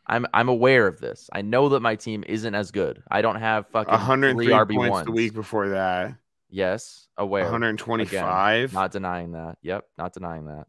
[0.07, 1.29] I'm I'm aware of this.
[1.33, 3.03] I know that my team isn't as good.
[3.11, 5.07] I don't have fucking 103 three RB points ones.
[5.07, 6.15] the week before that.
[6.51, 7.45] Yes, aware.
[7.45, 8.73] 125.
[8.73, 9.59] Not denying that.
[9.63, 10.67] Yep, not denying that.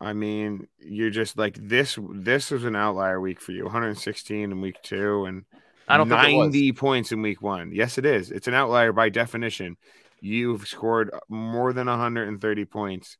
[0.00, 1.98] I mean, you're just like this.
[2.12, 3.64] This was an outlier week for you.
[3.64, 5.44] 116 in week two and
[5.88, 6.46] I don't think it was.
[6.46, 7.70] 90 points in week one.
[7.72, 8.30] Yes, it is.
[8.30, 9.76] It's an outlier by definition.
[10.20, 13.18] You've scored more than 130 points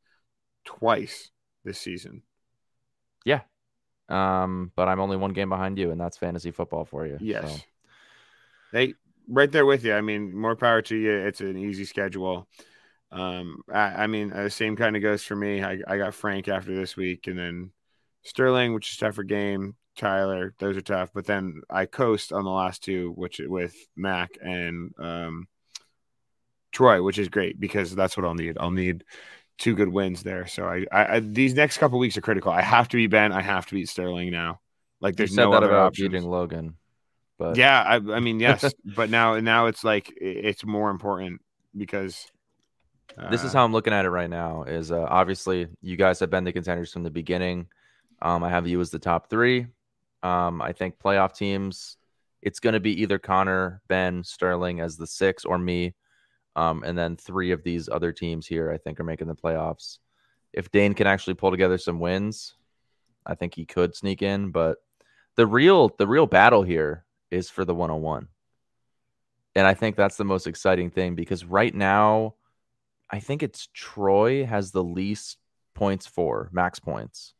[0.64, 1.30] twice
[1.64, 2.22] this season.
[3.24, 3.40] Yeah.
[4.08, 7.18] Um, but I'm only one game behind you, and that's fantasy football for you.
[7.20, 7.52] Yes.
[7.52, 7.62] So,
[8.72, 8.94] They
[9.28, 9.94] right there with you.
[9.94, 11.12] I mean, more power to you.
[11.12, 12.48] It's an easy schedule.
[13.10, 15.62] Um, I, I mean, uh, the same kind of goes for me.
[15.62, 17.70] I, I got Frank after this week, and then
[18.22, 19.74] Sterling, which is tougher game.
[19.96, 21.10] Tyler, those are tough.
[21.14, 25.48] But then I coast on the last two, which with Mac and um,
[26.72, 28.56] Troy, which is great because that's what I'll need.
[28.60, 29.04] I'll need
[29.58, 30.46] two good wins there.
[30.46, 32.52] So I, I, I these next couple weeks are critical.
[32.52, 33.32] I have to be Ben.
[33.32, 34.60] I have to beat Sterling now.
[35.00, 36.08] Like you there's said no that other about options.
[36.08, 36.76] beating Logan,
[37.38, 41.40] but Yeah, I, I mean, yes, but now now it's like it's more important
[41.76, 42.26] because
[43.30, 44.64] this is uh, how I'm looking at it right now.
[44.64, 47.68] Is uh, obviously you guys have been the contenders from the beginning.
[48.22, 49.66] Um, I have you as the top three.
[50.22, 51.96] Um, I think playoff teams,
[52.42, 55.94] it's going to be either Connor, Ben, Sterling as the six, or me.
[56.54, 59.98] Um, and then three of these other teams here, I think, are making the playoffs.
[60.52, 62.54] If Dane can actually pull together some wins,
[63.26, 64.50] I think he could sneak in.
[64.50, 64.78] But
[65.36, 68.28] the real the real battle here is for the 101.
[69.54, 72.34] And I think that's the most exciting thing because right now,
[73.10, 75.38] I think it's Troy has the least
[75.74, 77.34] points for max points.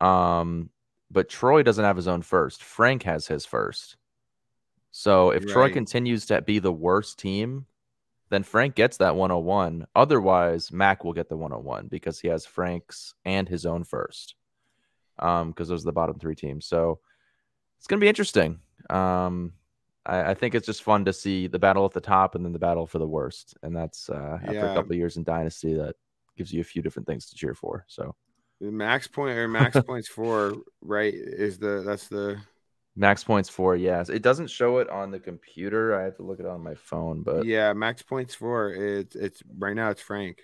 [0.00, 0.70] Um,
[1.12, 2.62] but Troy doesn't have his own first.
[2.62, 3.96] Frank has his first.
[4.90, 7.66] So if Troy continues to be the worst team,
[8.30, 9.86] then Frank gets that 101.
[9.94, 14.34] Otherwise, Mac will get the 101 because he has Frank's and his own first.
[15.18, 16.66] Um, because those are the bottom three teams.
[16.66, 17.00] So
[17.78, 18.60] it's gonna be interesting.
[18.88, 19.52] Um,
[20.06, 22.52] I, I think it's just fun to see the battle at the top and then
[22.52, 23.56] the battle for the worst.
[23.62, 24.70] And that's uh, after Yeah.
[24.72, 25.96] a couple of years in Dynasty, that
[26.36, 27.84] gives you a few different things to cheer for.
[27.88, 28.14] So
[28.70, 32.38] max point or max points for right is the that's the
[32.94, 34.08] max points for yes.
[34.08, 35.98] It doesn't show it on the computer.
[35.98, 39.42] I have to look it on my phone, but yeah max points for it's it's
[39.58, 40.38] right now it's Frank.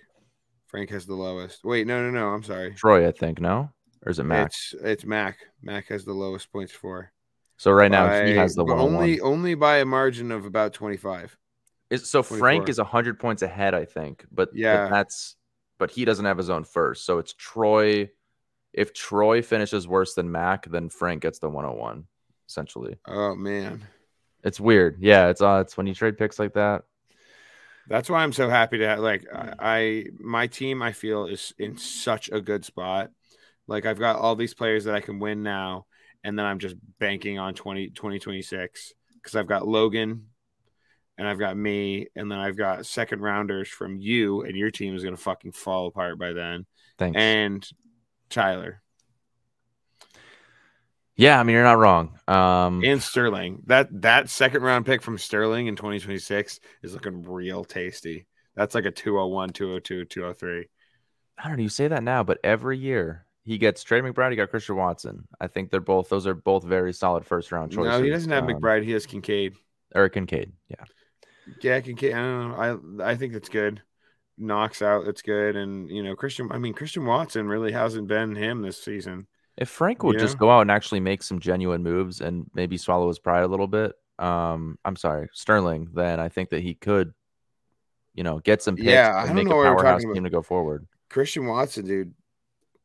[0.67, 1.65] Frank has the lowest.
[1.65, 2.29] Wait, no, no, no.
[2.29, 2.75] I'm sorry.
[2.75, 3.71] Troy, I think, no?
[4.05, 4.75] Or is it Max?
[4.75, 5.39] It's it's Mac.
[5.63, 7.11] Mac has the lowest points for.
[7.57, 10.75] so right now he has the oh one only only by a margin of about
[10.75, 11.37] 25.
[11.91, 12.71] Is so Frank 24.
[12.71, 14.27] is hundred points ahead, I think.
[14.31, 14.89] But but Yeah.
[14.91, 15.37] that's
[15.79, 17.05] but he doesn't have his own first.
[17.05, 18.11] So it's Troy.
[18.73, 22.05] If Troy finishes worse than Mac, then Frank gets the 101,
[22.49, 22.97] essentially.
[23.07, 23.87] Oh man.
[24.45, 24.99] It's weird.
[25.01, 26.85] Yeah, it's uh it's when you trade picks like that.
[27.89, 31.55] That's why I'm so happy to have, like I, I my team I feel is
[31.59, 33.11] in such a good spot.
[33.67, 35.87] Like I've got all these players that I can win now
[36.25, 40.27] and then I'm just banking on 20 2026 cuz I've got Logan
[41.19, 44.95] and I've got me and then I've got second rounders from you and your team
[44.97, 46.65] is going to fucking fall apart by then
[46.97, 47.17] Thanks.
[47.19, 47.69] and
[48.31, 48.81] Tyler
[51.17, 52.17] yeah, I mean you're not wrong.
[52.29, 53.63] Um and Sterling.
[53.67, 58.27] That that second round pick from Sterling in 2026 is looking real tasty.
[58.55, 60.69] That's like a 201, 202, 203.
[61.39, 61.63] I don't know.
[61.65, 64.31] You say that now, but every year he gets Trey McBride.
[64.31, 65.27] He got Christian Watson.
[65.41, 66.09] I think they're both.
[66.09, 67.99] Those are both very solid first round choices.
[67.99, 68.85] No, he doesn't have Um, McBride.
[68.85, 69.55] He has Kincaid.
[69.95, 70.53] Eric Kincaid.
[70.69, 70.85] Yeah.
[71.61, 72.13] Yeah, Kincaid.
[72.15, 73.03] I don't know.
[73.03, 73.83] I I think that's good.
[74.37, 75.05] Knocks out.
[75.05, 75.57] That's good.
[75.57, 76.51] And you know, Christian.
[76.53, 79.27] I mean, Christian Watson really hasn't been him this season.
[79.57, 80.39] If Frank would just Yeah.
[80.39, 83.67] go out and actually make some genuine moves and maybe swallow his pride a little
[83.67, 87.13] bit, um, I'm sorry, Sterling, then I think that he could,
[88.15, 90.25] you know, get some picks Yeah, I and don't make know a powerhouse talking team
[90.25, 90.87] to go forward.
[91.11, 92.15] Christian Watson, dude,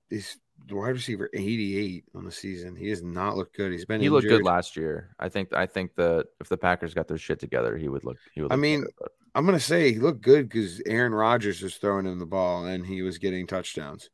[0.10, 0.40] is the
[0.70, 2.76] wide receiver 88 on the season.
[2.76, 3.72] He does not look good.
[3.72, 4.02] He's been.
[4.02, 5.16] He looked good last year.
[5.20, 5.54] I think.
[5.54, 8.18] I think that if the Packers got their shit together, he would look.
[8.34, 8.52] He would.
[8.52, 12.20] I mean, better, I'm gonna say he looked good because Aaron Rodgers was throwing him
[12.20, 14.10] the ball and he was getting touchdowns.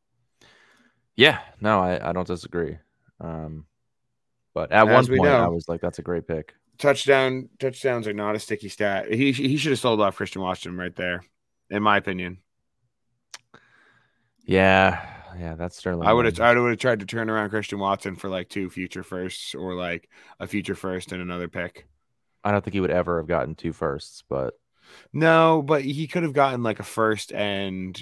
[1.15, 2.77] yeah, no, I, I don't disagree.
[3.19, 3.65] Um,
[4.53, 8.13] but at As one point, I was like, "That's a great pick." touchdown touchdowns are
[8.13, 9.11] not a sticky stat.
[9.11, 11.21] He he should have sold off Christian Washington right there,
[11.69, 12.39] in my opinion.
[14.45, 15.05] Yeah,
[15.37, 16.07] yeah, that's Sterling.
[16.07, 16.39] I would have.
[16.39, 19.75] I would have tried to turn around Christian Watson for like two future firsts or
[19.75, 20.09] like
[20.39, 21.87] a future first and another pick.
[22.43, 24.53] I don't think he would ever have gotten two firsts, but
[25.13, 28.01] No, but he could have gotten like a first and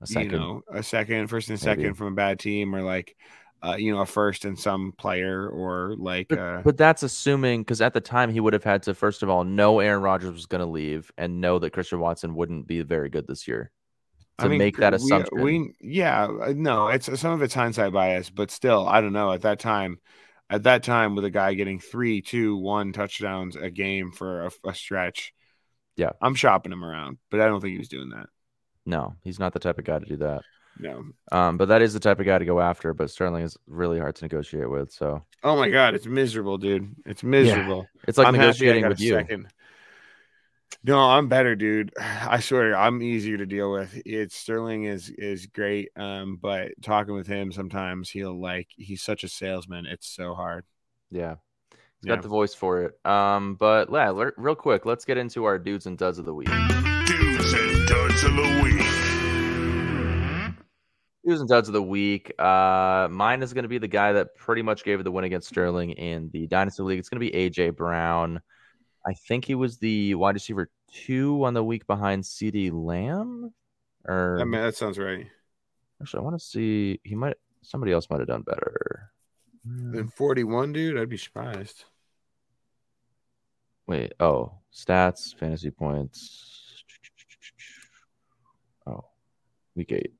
[0.00, 0.32] a second.
[0.32, 1.82] you know a second, first and Maybe.
[1.82, 3.16] second from a bad team, or like
[3.62, 7.62] uh, you know, a first and some player or like But, uh, but that's assuming
[7.62, 10.32] because at the time he would have had to first of all know Aaron Rodgers
[10.32, 13.70] was going to leave and know that Christian Watson wouldn't be very good this year.
[14.40, 15.40] To make that we- assumption.
[15.42, 19.30] We, yeah, uh, no, it's some of it's hindsight bias, but still, I don't know.
[19.32, 19.98] At that time,
[20.50, 24.50] at that time, with a guy getting three, two, one touchdowns a game for a,
[24.68, 25.32] a stretch,
[25.96, 26.10] Yeah.
[26.20, 28.26] I'm shopping him around, but I don't think he was doing that.
[28.84, 30.42] No, he's not the type of guy to do that.
[30.78, 31.04] No.
[31.30, 32.94] Um, but that is the type of guy to go after.
[32.94, 34.90] But Sterling is really hard to negotiate with.
[34.90, 36.94] So Oh my god, it's miserable, dude.
[37.06, 37.86] It's miserable.
[38.08, 39.12] it's like I'm negotiating with you.
[39.12, 39.48] second.
[40.84, 41.92] No, I'm better, dude.
[42.00, 44.00] I swear, I'm easier to deal with.
[44.04, 49.24] It's Sterling is is great, um, but talking with him sometimes he'll like he's such
[49.24, 49.86] a salesman.
[49.86, 50.64] It's so hard.
[51.10, 51.36] Yeah.
[51.70, 52.14] He's Yeah.
[52.16, 53.06] got the voice for it.
[53.06, 56.34] Um, but yeah, le- real quick, let's get into our dudes and duds of the
[56.34, 56.48] week.
[56.48, 58.82] Dudes and duds of the week.
[61.24, 62.32] Dudes and duds of the week.
[62.40, 65.22] Uh, mine is going to be the guy that pretty much gave it the win
[65.22, 66.98] against Sterling in the Dynasty League.
[66.98, 68.40] It's going to be AJ Brown.
[69.06, 73.52] I think he was the wide receiver two on the week behind CeeDee Lamb.
[74.06, 75.26] Or I mean, that sounds right.
[76.00, 77.00] actually, I want to see.
[77.04, 77.36] He might.
[77.62, 79.10] Somebody else might have done better.
[79.64, 81.84] Than 41, dude, I'd be surprised.
[83.86, 84.12] Wait.
[84.18, 86.82] Oh, stats, fantasy points.
[88.86, 89.04] Oh,
[89.76, 90.12] week eight.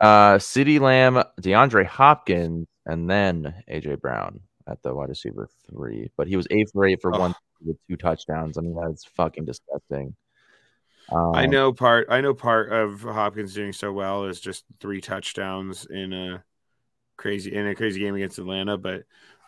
[0.00, 6.10] Uh, CeeDee Lamb, DeAndre Hopkins, and then AJ Brown at the wide receiver three.
[6.16, 7.18] But he was eight for eight for Oh.
[7.20, 7.34] one
[7.64, 8.58] with two touchdowns.
[8.58, 10.14] I mean, that's fucking disgusting.
[11.10, 12.08] Um, I know part.
[12.10, 16.44] I know part of Hopkins doing so well is just three touchdowns in a
[17.16, 18.76] crazy in a crazy game against Atlanta.
[18.76, 19.04] But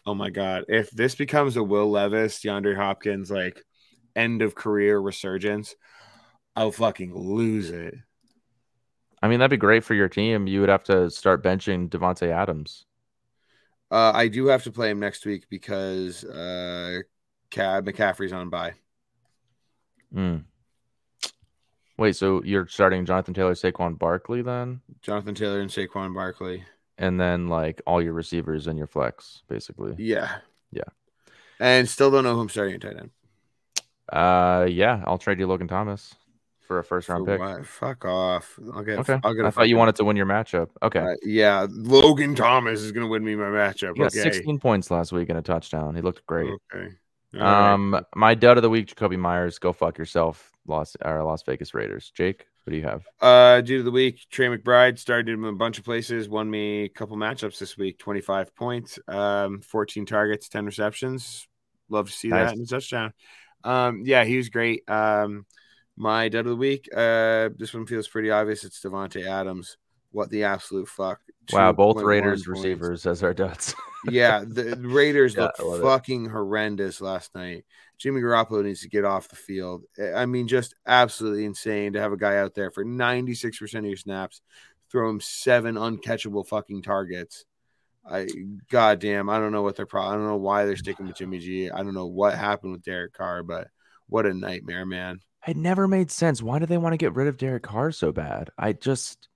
[0.06, 3.62] oh my god, if this becomes a Will Levis, DeAndre Hopkins like
[4.16, 5.74] end of career resurgence,
[6.56, 7.94] I'll fucking lose it.
[9.22, 10.46] I mean, that'd be great for your team.
[10.46, 12.86] You would have to start benching Davante Adams.
[13.90, 17.00] Uh, I do have to play him next week because uh,
[17.50, 18.74] McCaffrey's on bye.
[20.12, 20.36] Hmm.
[21.98, 26.64] Wait, so you're starting Jonathan Taylor, Saquon Barkley then, Jonathan Taylor and Saquon Barkley.
[26.98, 29.94] and then like all your receivers and your flex, basically.
[29.98, 30.36] Yeah,
[30.72, 30.84] Yeah.
[31.58, 33.10] and still don't know who I'm starting at tight end.
[34.10, 36.14] Uh, yeah, I'll trade you Logan Thomas
[36.66, 37.40] for a first round For pick.
[37.40, 37.66] what?
[37.66, 38.58] Fuck off.
[38.74, 38.98] I'll get.
[39.00, 39.44] Okay, I'll get.
[39.44, 40.70] I thought you wanted to win your matchup.
[40.82, 43.92] Okay, Uh, yeah, Logan Thomas is going to win me my matchup.
[43.94, 44.22] he got okay.
[44.22, 45.94] 16 points last week and a touchdown.
[45.94, 46.50] He looked great.
[46.74, 46.88] Okay.
[47.32, 47.72] Right.
[47.72, 49.58] Um, my dud of the week, Jakobi Meyers.
[49.58, 52.10] Go fuck yourself, Los or Las Vegas Raiders.
[52.14, 53.06] Jake, what do you have?
[53.20, 56.84] Uh, due to the week, Trey McBride started him a bunch of places, won me
[56.84, 57.98] a couple matchups this week.
[57.98, 61.46] Twenty five points, um, fourteen targets, ten receptions.
[61.88, 62.50] Love to see Nice.
[62.50, 63.12] that in a touchdown.
[63.62, 64.88] Um, yeah, he was great.
[64.88, 65.46] Um,
[65.96, 66.88] my dud of the week.
[66.92, 68.64] Uh, this one feels pretty obvious.
[68.64, 69.76] It's Davante Adams.
[70.12, 71.20] What the absolute fuck!
[71.52, 73.74] Wow, both Raiders receivers as our duds.
[74.10, 75.82] yeah, the Raiders Yeah, looked love it.
[75.82, 77.64] fucking horrendous last night.
[77.98, 79.84] Jimmy Garoppolo needs to get off the field.
[80.14, 83.96] I mean, just absolutely insane to have a guy out there for 96% of your
[83.96, 84.40] snaps,
[84.90, 87.44] throw him seven uncatchable fucking targets.
[88.08, 88.26] I
[88.70, 90.14] goddamn, I don't know what their problem.
[90.14, 91.70] I don't know why they're sticking with Jimmy G.
[91.70, 93.68] I don't know what happened with Derek Carr, but
[94.08, 95.20] what a nightmare, man.
[95.46, 96.42] it never made sense.
[96.42, 98.50] Why do they want to get rid of Derek Carr so bad?
[98.58, 99.28] I just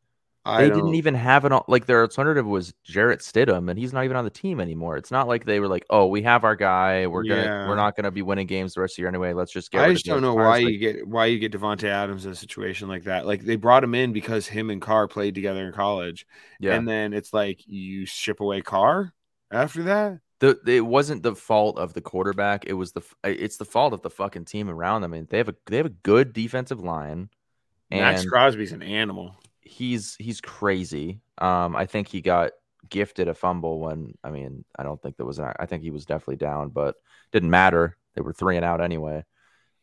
[0.46, 3.94] I they don't, didn't even have an like their alternative was Jarrett Stidham, and he's
[3.94, 4.98] not even on the team anymore.
[4.98, 7.06] It's not like they were like, oh, we have our guy.
[7.06, 9.32] We're gonna we're not gonna be winning games the rest of the year anyway.
[9.32, 9.82] Let's just get.
[9.82, 12.34] I just don't know Carr." why you get why you get Davante Adams in a
[12.34, 13.26] situation like that.
[13.26, 16.26] Like they brought him in because him and Carr played together in college.
[16.60, 16.74] yeah.
[16.74, 19.14] And then it's like you ship away Carr
[19.50, 20.18] after that.
[20.40, 22.66] the it wasn't the fault of the quarterback.
[22.66, 25.14] It was the it's the fault of the fucking team around them.
[25.14, 27.30] I mean, they have a they have a good defensive line,
[27.90, 29.36] and Maxx Crosby's an animal.
[29.64, 31.20] He's he's crazy.
[31.38, 32.52] Um, I think he got
[32.90, 35.90] gifted a fumble when I mean I don't think there was an, I think he
[35.90, 36.96] was definitely down, but
[37.32, 37.96] didn't matter.
[38.14, 39.24] They were three and out anyway.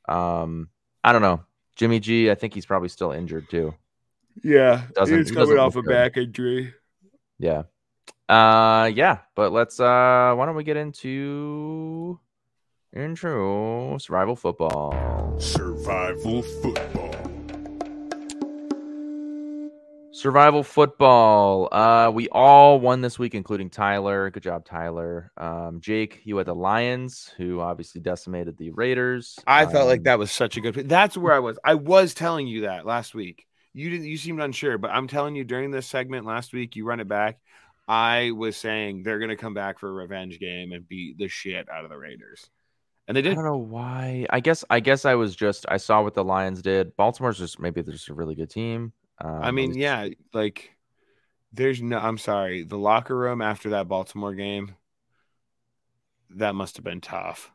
[0.07, 0.69] Um,
[1.03, 1.43] I don't know.
[1.75, 3.73] Jimmy G, I think he's probably still injured too.
[4.43, 5.91] Yeah, Doesn't- he's he coming doesn't off a look good.
[5.91, 6.73] back injury.
[7.39, 7.63] Yeah.
[8.29, 12.19] Uh yeah, but let's uh why don't we get into
[12.95, 15.35] intro survival football.
[15.39, 16.90] Survival football.
[20.13, 21.69] Survival football.
[21.71, 24.29] Uh we all won this week, including Tyler.
[24.29, 25.31] Good job, Tyler.
[25.37, 29.39] Um Jake, you had the Lions, who obviously decimated the Raiders.
[29.47, 30.89] I felt like Um, that was such a good.
[30.89, 31.57] That's where I was.
[31.63, 33.47] I was telling you that last week.
[33.73, 34.05] You didn't.
[34.07, 37.07] You seemed unsure, but I'm telling you during this segment last week, you run it
[37.07, 37.39] back.
[37.87, 41.69] I was saying they're gonna come back for a revenge game and beat the shit
[41.69, 42.49] out of the Raiders,
[43.07, 43.31] and they did.
[43.31, 44.25] I don't know why.
[44.29, 46.95] I guess I guess I was just I saw what the Lions did.
[46.97, 48.91] Baltimore's just maybe they're just a really good team.
[49.23, 50.71] Um, I mean, yeah, like
[51.53, 51.99] There's no.
[51.99, 52.63] I'm sorry.
[52.63, 54.75] The locker room after that Baltimore game.
[56.31, 57.51] That must have been tough.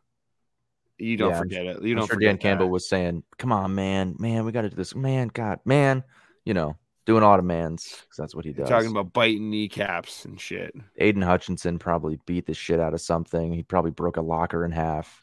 [0.98, 1.82] You don't Yeah, forget it.
[1.82, 2.70] You I'm don't sure forget Dan Campbell that.
[2.70, 6.04] was saying, "Come on, man, man, we got to do this, man, God, man."
[6.44, 8.68] You know, doing a lot of mans because that's what he does.
[8.68, 10.74] talking about biting kneecaps and shit.
[10.98, 13.52] Aidan Hutchinson probably beat the shit out of something.
[13.52, 15.22] He probably broke a locker in half.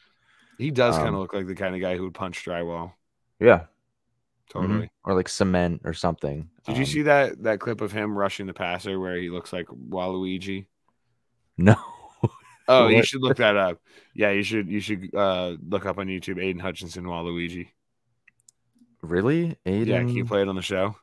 [0.58, 2.94] He does kind Um, of look like the kind of guy who would punch drywall.
[3.40, 3.66] Yeah,
[4.50, 4.86] Totally.
[4.86, 4.90] Mhm.
[5.04, 6.48] or like cement or something.
[6.66, 9.52] Did you Um, see that that clip of him rushing the passer where he looks
[9.52, 10.66] like Waluigi?
[11.56, 11.76] No.
[12.66, 13.78] Oh, you should look that up.
[14.14, 17.68] Yeah, you should you should uh look up on YouTube Aidan Hutchinson Waluigi.
[19.02, 19.88] Really, Aidan?
[19.88, 20.96] Yeah, can you play it on the show?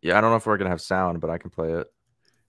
[0.00, 1.92] Yeah, I don't know if we're gonna have sound, but I can play it.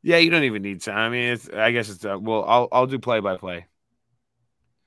[0.01, 0.99] Yeah, you don't even need sound.
[0.99, 3.65] I mean, it's I guess it's uh, well, I'll I'll do play by play.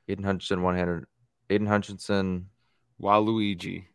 [0.09, 1.07] Aidan Hutchinson, one handed.
[1.51, 2.51] Aidan Hutchinson,
[3.01, 3.87] Waluigi.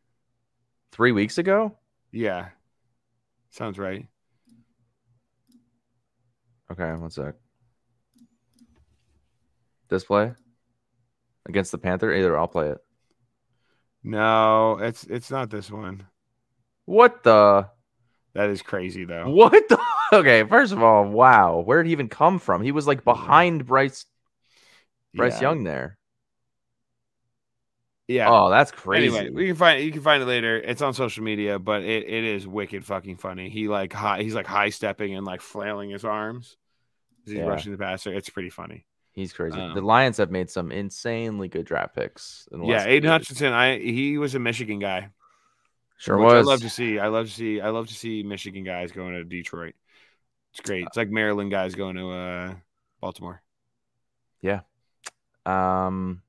[0.91, 1.77] Three weeks ago.
[2.11, 2.49] Yeah,
[3.49, 4.07] sounds right.
[6.71, 7.35] Okay, one sec.
[9.89, 10.33] Display
[11.47, 12.13] against the Panther.
[12.13, 12.79] Either I'll play it.
[14.03, 16.05] No, it's it's not this one.
[16.85, 17.69] What the?
[18.33, 19.29] That is crazy though.
[19.29, 19.79] What the?
[20.13, 21.59] Okay, first of all, wow.
[21.59, 22.61] Where did he even come from?
[22.61, 24.05] He was like behind Bryce
[25.13, 25.49] Bryce Yeah.
[25.49, 25.97] Young there.
[28.07, 28.29] Yeah.
[28.29, 29.07] Oh, that's crazy.
[29.15, 30.57] Anyway, we can find you can find it later.
[30.57, 33.49] It's on social media, but it, it is wicked fucking funny.
[33.49, 36.55] He like high he's like high stepping and like flailing his arms
[37.25, 37.45] as he's Yeah.
[37.47, 38.13] rushing the passer.
[38.13, 38.85] It's pretty funny.
[39.11, 39.57] He's crazy.
[39.57, 42.47] the Um, Lions have made some insanely good draft picks.
[42.51, 43.11] In the Yeah, Aidan years.
[43.11, 43.51] Hutchinson.
[43.51, 45.09] I he was a Michigan guy.
[45.97, 46.47] Sure was.
[46.47, 46.99] I love to see.
[46.99, 47.59] I love to see.
[47.59, 49.73] I love to see Michigan guys going to Detroit.
[50.51, 50.85] It's great.
[50.85, 52.53] It's like Maryland guys going to uh,
[53.01, 53.41] Baltimore.
[54.41, 54.61] Yeah.
[55.45, 56.21] Um,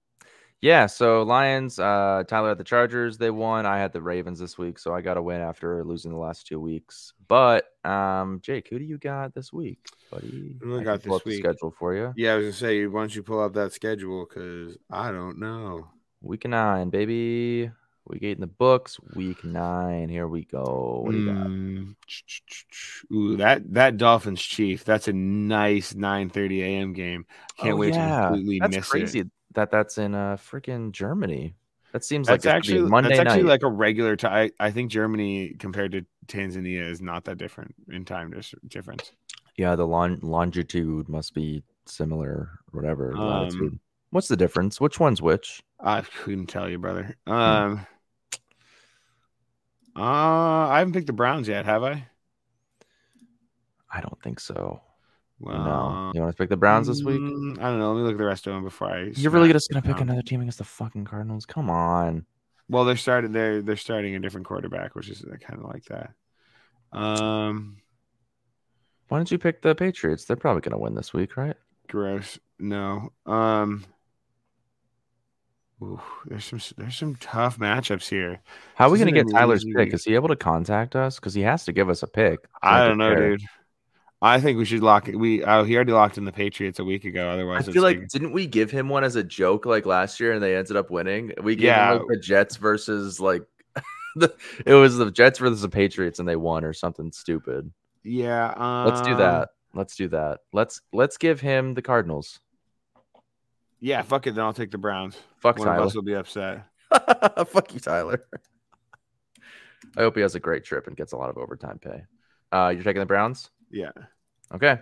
[0.61, 0.87] yeah.
[0.87, 3.19] So Lions, uh, Tyler had the Chargers.
[3.19, 3.67] They won.
[3.67, 6.47] I had the Ravens this week, so I got a win after losing the last
[6.47, 7.13] two weeks.
[7.29, 9.79] But um, Jake, who do you got this week,
[10.11, 10.57] buddy?
[10.61, 11.45] Who I got this week?
[11.45, 12.13] schedule for you.
[12.17, 14.27] Yeah, I was gonna say, why don't you pull up that schedule?
[14.29, 15.89] Because I don't know.
[16.23, 17.71] Week nine, baby.
[18.09, 18.99] Week eight in the books.
[19.15, 20.09] Week nine.
[20.09, 21.03] Here we go.
[21.05, 21.47] What do you got?
[21.47, 21.95] Mm,
[23.13, 24.85] Ooh, that that Dolphins Chief.
[24.85, 26.93] That's a nice 9:30 a.m.
[26.95, 27.27] game.
[27.59, 28.21] Can't Oh, wait yeah.
[28.21, 29.29] to completely That's miss crazy it.
[29.59, 31.55] That that's in uh freaking Germany.
[31.93, 33.49] That seems That's like actually Monday that's actually night.
[33.49, 34.51] like a regular time.
[34.61, 38.33] I think Germany compared to Tanzania is not that different in time
[38.69, 39.13] difference.
[39.57, 43.17] yeah, the lon- longitude must be similar, or whatever.
[43.17, 43.79] Um, latitude.
[44.11, 44.81] What's the difference?
[44.81, 45.63] Which one's which?
[45.81, 47.17] I couldn't tell you, brother.
[47.27, 47.33] Hmm.
[47.33, 47.87] Um,
[49.97, 52.07] uh, I haven't picked the Browns yet, have I?
[53.91, 54.83] I don't think so.
[55.41, 56.13] Well, no.
[56.15, 57.21] You want to pick the Browns this week?
[57.21, 57.93] mm, I don't know.
[57.93, 59.13] Let me look at the rest of them before I.
[59.15, 61.47] You're really just gonna pick another team against the fucking Cardinals?
[61.47, 62.27] Come on.
[62.69, 63.33] Well, they're starting.
[63.33, 66.11] They're they're starting a different quarterback, which is kind of like that.
[66.93, 67.79] Um,
[69.09, 70.25] Why don't you pick the Patriots?
[70.25, 71.57] They're probably gonna win this week, right?
[71.89, 72.39] gross.
[72.59, 73.13] No.
[73.27, 73.85] Um.
[75.83, 78.41] ooh, there's some there's some tough matchups here.
[78.75, 79.95] How are we This gonna get Tyler's easy pick?
[79.95, 81.17] Is he able to contact us?
[81.17, 82.41] Because he has to give us a pick.
[82.63, 83.43] I don't know, dude.
[84.21, 85.17] I think we should lock it.
[85.17, 87.29] We oh, he already locked in the Patriots a week ago.
[87.31, 90.19] Otherwise, I feel like big- didn't we give him one as a joke like last
[90.19, 91.33] year and they ended up winning?
[91.43, 91.93] We gave Yeah.
[91.93, 93.43] him like the Jets versus like
[94.17, 94.35] the
[94.67, 97.71] it was the Jets versus the Patriots and they won or something stupid.
[98.03, 98.53] yeah.
[98.57, 99.51] Um, Let's do that.
[99.75, 100.41] Let's do that.
[100.53, 102.41] Let's let's give him the Cardinals.
[103.81, 104.35] Yeah, fuck it.
[104.35, 105.17] Then I'll take the Browns.
[105.39, 105.87] Fuck One of Tyler.
[105.87, 106.65] us will be upset.
[107.49, 108.25] Fuck you, Tyler.
[109.97, 112.03] I hope he has a great trip and gets a lot of overtime pay.
[112.51, 113.51] Uh, you're taking the Browns?
[113.71, 113.91] Yeah.
[114.55, 114.79] Okay.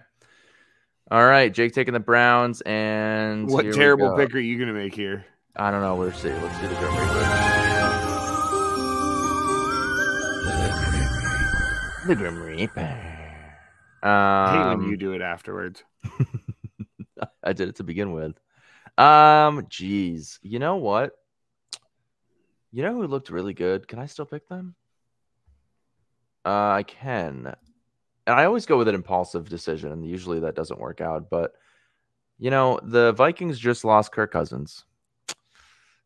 [1.10, 5.24] All right, Jake taking the Browns and What terrible pick are you gonna make here?
[5.54, 5.94] I don't know.
[5.94, 6.30] We'll see.
[6.32, 7.56] Let's do the Grim Reaper.
[12.06, 13.02] The Grim Reaper.
[14.02, 15.82] I hate when Um, you do it afterwards.
[17.42, 18.38] I did it to begin with.
[18.98, 21.12] Um, jeez, you know what?
[22.72, 23.88] You know who looked really good?
[23.88, 24.74] Can I still pick them?
[26.44, 27.54] Uh, I can,
[28.26, 31.30] and I always go with an impulsive decision, and usually that doesn't work out.
[31.30, 31.52] But
[32.38, 34.84] you know, the Vikings just lost Kirk Cousins,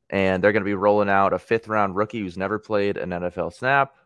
[0.09, 3.11] and they're going to be rolling out a fifth round rookie who's never played an
[3.11, 3.97] NFL snap.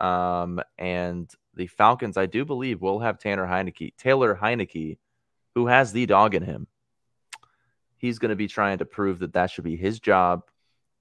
[0.00, 4.98] Um, and the Falcons, I do believe, will have Tanner Heinicke, Taylor Heinicke,
[5.54, 6.66] who has the dog in him.
[7.98, 10.42] He's going to be trying to prove that that should be his job,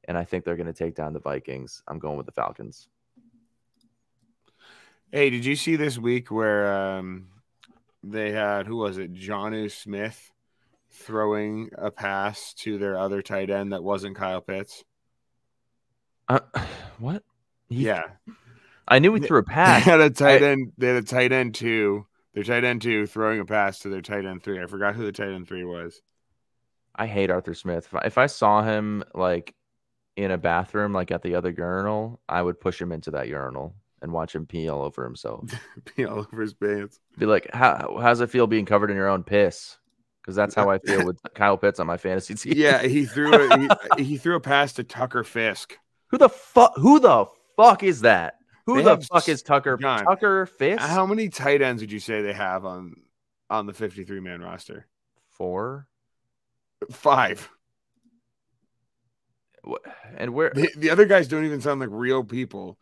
[0.05, 1.81] and I think they're going to take down the Vikings.
[1.87, 2.87] I'm going with the Falcons.
[5.15, 7.27] Hey, did you see this week where um,
[8.03, 9.13] they had who was it?
[9.13, 10.29] Jonnu Smith
[10.91, 14.83] throwing a pass to their other tight end that wasn't Kyle Pitts.
[16.27, 16.41] Uh,
[16.99, 17.23] what?
[17.69, 18.03] He- yeah,
[18.89, 19.85] I knew he threw a pass.
[19.85, 20.73] they had a tight I- end.
[20.77, 24.01] They had a tight end too Their tight end two throwing a pass to their
[24.01, 24.61] tight end three.
[24.61, 26.01] I forgot who the tight end three was.
[26.93, 27.85] I hate Arthur Smith.
[27.85, 29.55] If I, if I saw him like
[30.17, 33.75] in a bathroom, like at the other urinal, I would push him into that urinal
[34.05, 35.49] and watch him pee all over himself.
[35.97, 36.99] Be all over his pants.
[37.17, 39.77] Be like, how how's it feel being covered in your own piss?
[40.21, 42.53] Because that's how I feel with Kyle Pitts on my fantasy team.
[42.55, 43.59] Yeah, he threw a,
[43.97, 45.77] he, he threw a pass to Tucker Fisk.
[46.07, 46.73] Who the fuck?
[46.77, 47.25] Who the
[47.57, 48.35] fuck is that?
[48.67, 49.77] Who They the fuck is Tucker?
[49.77, 50.81] Jon, Tucker Fisk?
[50.81, 52.95] How many tight ends would you say they have on
[53.49, 54.87] on the 53 man roster?
[55.29, 55.87] Four.
[56.91, 57.49] Five.
[59.67, 59.75] Wh-
[60.17, 60.51] And where?
[60.55, 62.77] The, the other guys don't even sound like real people.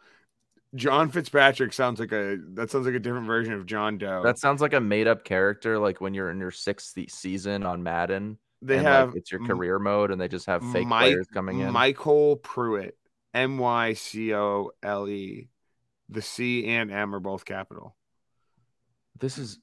[0.75, 4.23] John Fitzpatrick sounds like a that sounds like a different version of John Doe.
[4.23, 7.83] That sounds like a made up character, like when you're in your sixth season on
[7.83, 8.37] Madden.
[8.61, 11.11] they and, have like, it's your M- career mode, and they just have fake Mike-
[11.11, 11.71] players coming in.
[11.71, 12.97] MyCole Pruitt,
[13.33, 15.49] M Y C O L E.
[16.09, 17.95] The C and M are both capital.
[19.19, 19.59] This is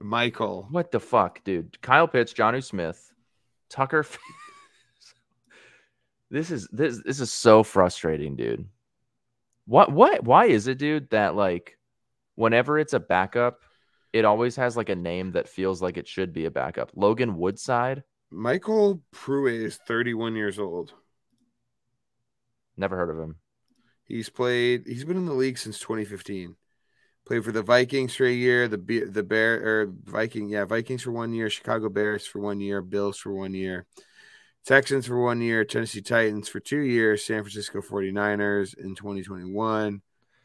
[0.00, 0.68] Michael.
[0.70, 1.80] what the fuck, dude.
[1.82, 3.12] Kyle Pitts, Jonnu Smith,
[3.68, 4.06] Tucker.
[6.30, 8.66] This is this this is so frustrating, dude.
[9.66, 11.78] What what why is it, dude, that like
[12.34, 13.60] whenever it's a backup,
[14.12, 16.90] it always has like a name that feels like it should be a backup.
[16.94, 18.02] Logan Woodside,
[18.32, 20.92] MyCole Pruitt is 31 years old.
[22.76, 23.36] never heard of him.
[24.04, 24.84] He's played.
[24.86, 26.56] He's been in the league since 2015.
[27.26, 28.68] Played for the Vikings for a year.
[28.68, 31.48] The the Bear or Viking, yeah, Vikings for one year.
[31.48, 32.82] Chicago Bears for one year.
[32.82, 33.86] Bills for one year.
[34.64, 35.64] Texans for one year.
[35.64, 37.24] Tennessee Titans for two years.
[37.24, 40.00] San Francisco 49ers in 2021.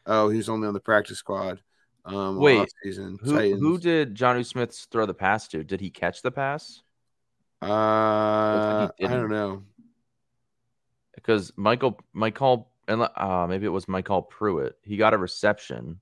[0.06, 1.62] Oh, he was only on the practice squad.
[2.06, 3.18] Um, Wait, season.
[3.22, 5.64] Who who did Jonnu Smith throw the pass to?
[5.64, 6.82] Did he catch the pass?
[7.62, 9.64] Uh, I don't know.
[11.14, 14.78] Because Michael Michael and uh, maybe it was MyCole Pruitt.
[14.82, 16.00] He got a reception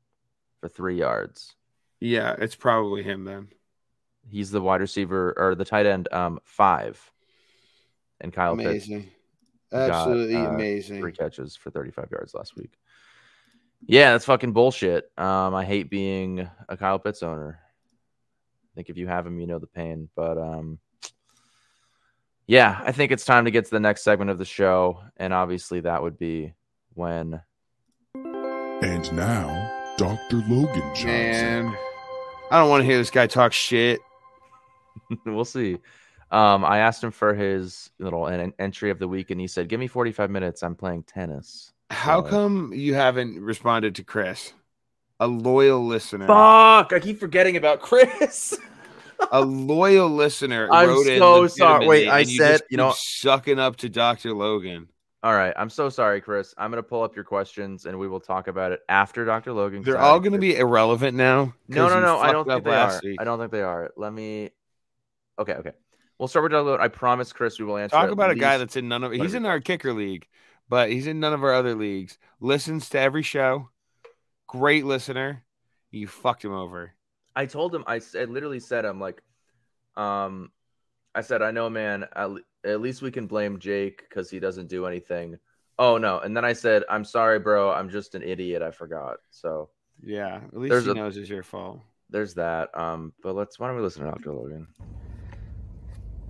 [0.62, 1.56] for three yards.
[2.00, 3.50] Yeah, it's probably him then.
[4.30, 7.12] He's the wide receiver or the tight end, um, five.
[8.22, 9.10] And Kyle Pitts Amazing,
[9.72, 11.00] got, absolutely uh, amazing.
[11.00, 12.72] three catches for 35 yards last week.
[13.86, 15.12] Yeah, that's fucking bullshit.
[15.18, 17.60] Um, I hate being a Kyle Pitts owner.
[17.60, 20.10] I think if you have him, you know the pain.
[20.16, 20.80] But um,
[22.48, 25.34] yeah, I think it's time to get to the next segment of the show, and
[25.34, 26.54] obviously that would be
[26.94, 27.42] when
[28.16, 30.38] And now, Dr.
[30.48, 31.08] Logan Johnson.
[31.08, 31.78] Man,
[32.50, 34.00] I don't want to hear this guy talk shit.
[35.26, 35.78] we'll see.
[36.32, 39.70] Um, I asked him for his little en- entry of the week, and he said,
[39.70, 40.62] "Give me 45 minutes.
[40.64, 44.54] I'm playing tennis." How So- come you haven't responded to Chris?
[45.20, 46.28] A loyal listener.
[46.28, 46.94] Fuck!
[46.94, 48.58] I keep forgetting about Chris.
[49.32, 50.70] A loyal listener.
[50.72, 51.88] I'm wrote in so sorry.
[51.88, 54.34] Wait, I you said- you know- keep sucking up to Dr.
[54.34, 54.90] Logan.
[55.24, 56.54] All right, I'm so sorry, Chris.
[56.58, 59.54] I'm gonna pull up your questions, and we will talk about it after Dr.
[59.54, 59.82] Logan.
[59.82, 61.56] They're all going to be irrelevant now.
[61.68, 62.20] No, no, no.
[62.20, 63.02] I don't think they are.
[63.04, 63.18] week.
[63.20, 63.92] I don't think they are.
[63.98, 64.52] Let me.
[65.40, 65.72] Okay, okay.
[66.20, 66.54] We'll start with.
[66.54, 66.80] Logan.
[66.84, 67.96] I promise, Chris, we will answer.
[67.96, 69.12] Talk about a guy that's in none of.
[69.12, 70.28] He's in our kicker league,
[70.68, 72.18] but he's in none of our other leagues.
[72.40, 73.70] Listens to every show.
[74.48, 75.44] Great listener.
[75.92, 76.94] You fucked him over.
[77.36, 77.84] I told him.
[77.86, 79.22] I, I literally said, "I'm like,
[79.96, 80.52] um,
[81.14, 82.06] I said, I know, man.
[82.16, 82.30] At,
[82.66, 85.38] at least we can blame Jake because he doesn't do anything.
[85.78, 87.72] Oh no!" And then I said, "I'm sorry, bro.
[87.72, 88.64] I'm just an idiot.
[88.64, 89.70] I forgot." So
[90.04, 91.80] Yeah, at least he a- knows it's your fault.
[92.10, 92.76] there's that.
[92.78, 93.60] Um, but let's.
[93.60, 94.34] Why don't we listen to Dr.
[94.34, 94.68] Logan?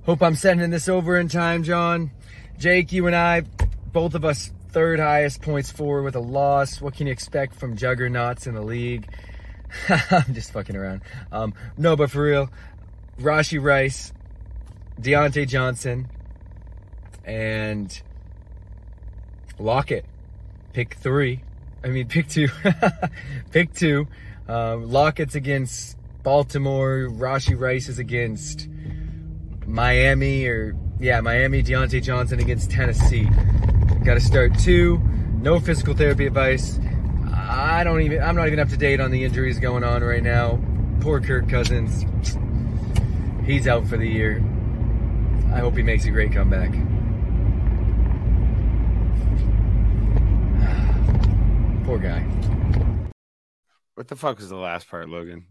[0.07, 2.11] Hope I'm sending this over in time, Jon.
[2.57, 3.41] Jake, you and I,
[3.91, 6.79] both of us third highest points for with a loss.
[6.79, 9.05] What can you expect from juggernauts in the league?
[9.89, 11.01] I'm just fucking around.
[11.29, 12.49] Um, no, but for real,
[13.19, 14.13] Rashee Rice,
[14.97, 16.07] Diontae Johnson,
[17.25, 18.01] and
[19.59, 20.05] Lockett.
[20.71, 21.41] Pick three.
[21.83, 22.47] I mean, pick two.
[23.51, 24.07] pick two.
[24.47, 27.09] Um, Lockett's against Baltimore.
[27.11, 28.69] Rashee Rice is against
[29.67, 33.29] Miami or yeah, Miami, Diontae Johnson against Tennessee.
[34.03, 34.97] Got to start two.
[35.41, 36.79] No physical therapy advice.
[37.31, 38.23] I don't even.
[38.23, 40.59] I'm not even up to date on the injuries going on right now.
[41.01, 42.03] Poor Kirk Cousins.
[43.45, 44.37] He's out for the year.
[45.53, 46.71] I hope he makes a great comeback.
[51.85, 52.21] Poor guy.
[53.95, 55.45] What the fuck was the last part, Logan?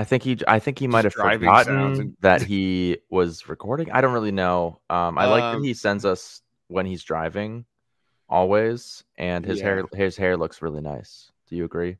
[0.00, 0.38] I think he.
[0.48, 3.90] I think he might have forgotten and- that he was recording.
[3.90, 4.80] I don't really know.
[4.88, 7.66] Um, I like Um, that he sends us when he's driving,
[8.28, 9.84] always, and his hair.
[9.92, 11.30] His hair looks really nice.
[11.48, 11.98] Do you agree?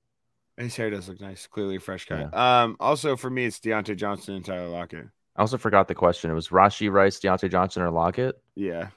[0.57, 1.47] His hair does look nice.
[1.47, 2.33] Clearly a fresh cut.
[2.35, 5.07] Um, also for me, it's Diontae Johnson and Tyler Lockett.
[5.37, 6.31] I also forgot the question.
[6.31, 8.37] It was Rashee Rice, Diontae Johnson, or Lockett.
[8.55, 8.89] Yeah.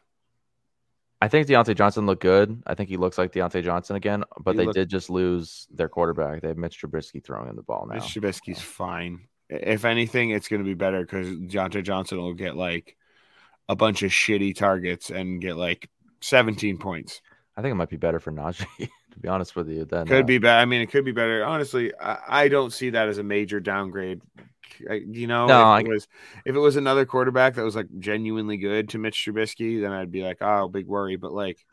[1.24, 2.62] I think Diontae Johnson looked good.
[2.68, 5.68] I think he looks like Diontae Johnson again, but He they looked- did just lose
[5.72, 6.42] their quarterback.
[6.42, 7.96] They have Mitch Trubisky throwing in the ball now.
[7.96, 9.22] Mitch Trubisky's fine.
[9.48, 12.98] If anything, it's going to be better because Diontae Johnson will get like
[13.70, 17.22] a bunch of shitty targets and get like 17 points.
[17.56, 18.66] I think it might be better for Najee,
[19.12, 19.86] to be honest with you.
[19.86, 20.60] Than Could uh, be bad.
[20.60, 21.46] I mean, it could be better.
[21.46, 24.20] Honestly, I, I don't see that as a major downgrade.
[24.90, 26.08] I- You know, No, if it was
[26.46, 30.12] if it was another quarterback that was like genuinely good to Mitch Trubisky, then I'd
[30.12, 31.16] be like, oh, big worry.
[31.16, 31.66] But like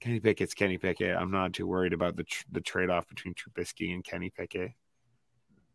[0.00, 1.16] Kenny Pickett's Kenny Pickett.
[1.16, 4.72] I'm not too worried about the tr- the trade off between Trubisky and Kenny Pickett.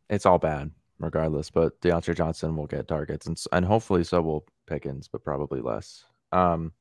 [0.09, 1.49] it's all bad regardless.
[1.49, 6.05] But Diontae Johnson will get targets, and and hopefully so will Pickens, but probably less.
[6.31, 6.71] Um,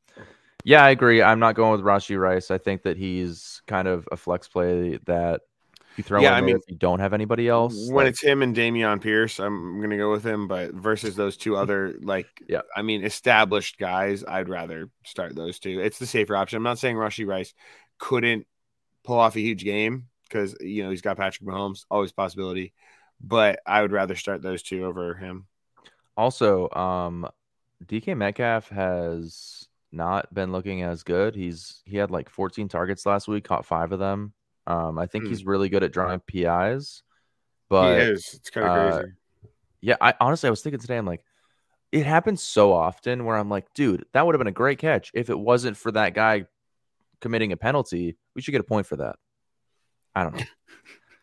[0.64, 1.22] yeah, I agree.
[1.22, 2.50] I'm not going with Rashee Rice.
[2.50, 5.40] I think that he's kind of a flex play that
[5.97, 7.74] you throw Yeah, I mean, if you don't have anybody else.
[7.88, 10.49] When like- it's him and Dameon Pierce, I'm gonna go with him.
[10.49, 12.62] But versus those two other like, Yeah.
[12.74, 15.80] I mean, established guys, I'd rather start those two.
[15.80, 16.57] It's the safer option.
[16.57, 17.55] I'm not saying Rashee Rice
[17.99, 18.47] couldn't
[19.05, 22.72] pull off a huge game because you know he's got Patrick Mahomes, always possibility.
[23.20, 25.47] But I would rather start those two over him.
[26.16, 27.28] Also, um,
[27.84, 31.34] DK Metcalf has not been looking as good.
[31.34, 34.32] He's he had like 14 targets last week, caught five of them.
[34.66, 35.30] Um, I think Hmm.
[35.30, 37.04] he's really good at drawing PIs, he
[37.68, 38.34] but is.
[38.34, 39.12] It's kind of uh, crazy.
[39.80, 41.24] yeah, I honestly I was thinking today, I'm like,
[41.92, 45.11] it happens so often where I'm like, dude, that would have been a great catch
[45.14, 46.44] if it wasn't for that guy
[47.20, 48.16] committing a penalty.
[48.34, 49.16] We should get a point for that.
[50.14, 50.44] I don't know.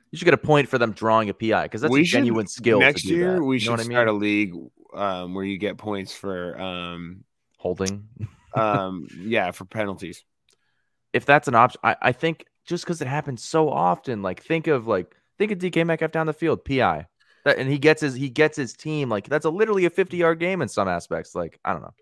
[0.09, 2.19] You should get a point for them drawing a PI because that's We a should-
[2.19, 2.79] genuine skill.
[2.79, 3.43] to Next year, that.
[3.43, 3.91] we You should I mean?
[3.91, 4.53] start a league
[4.93, 7.25] um, where you get points for um,
[7.57, 8.07] holding.
[8.55, 10.23] um, yeah, for penalties.
[11.11, 14.67] if that's an option, I, I think just because it happens so often, like think
[14.67, 17.07] of like think of DK Metcalf down the field, PI,
[17.45, 20.17] that, and he gets his he gets his team like that's a literally a fifty
[20.17, 21.33] yard game in some aspects.
[21.33, 21.93] Like I don't know,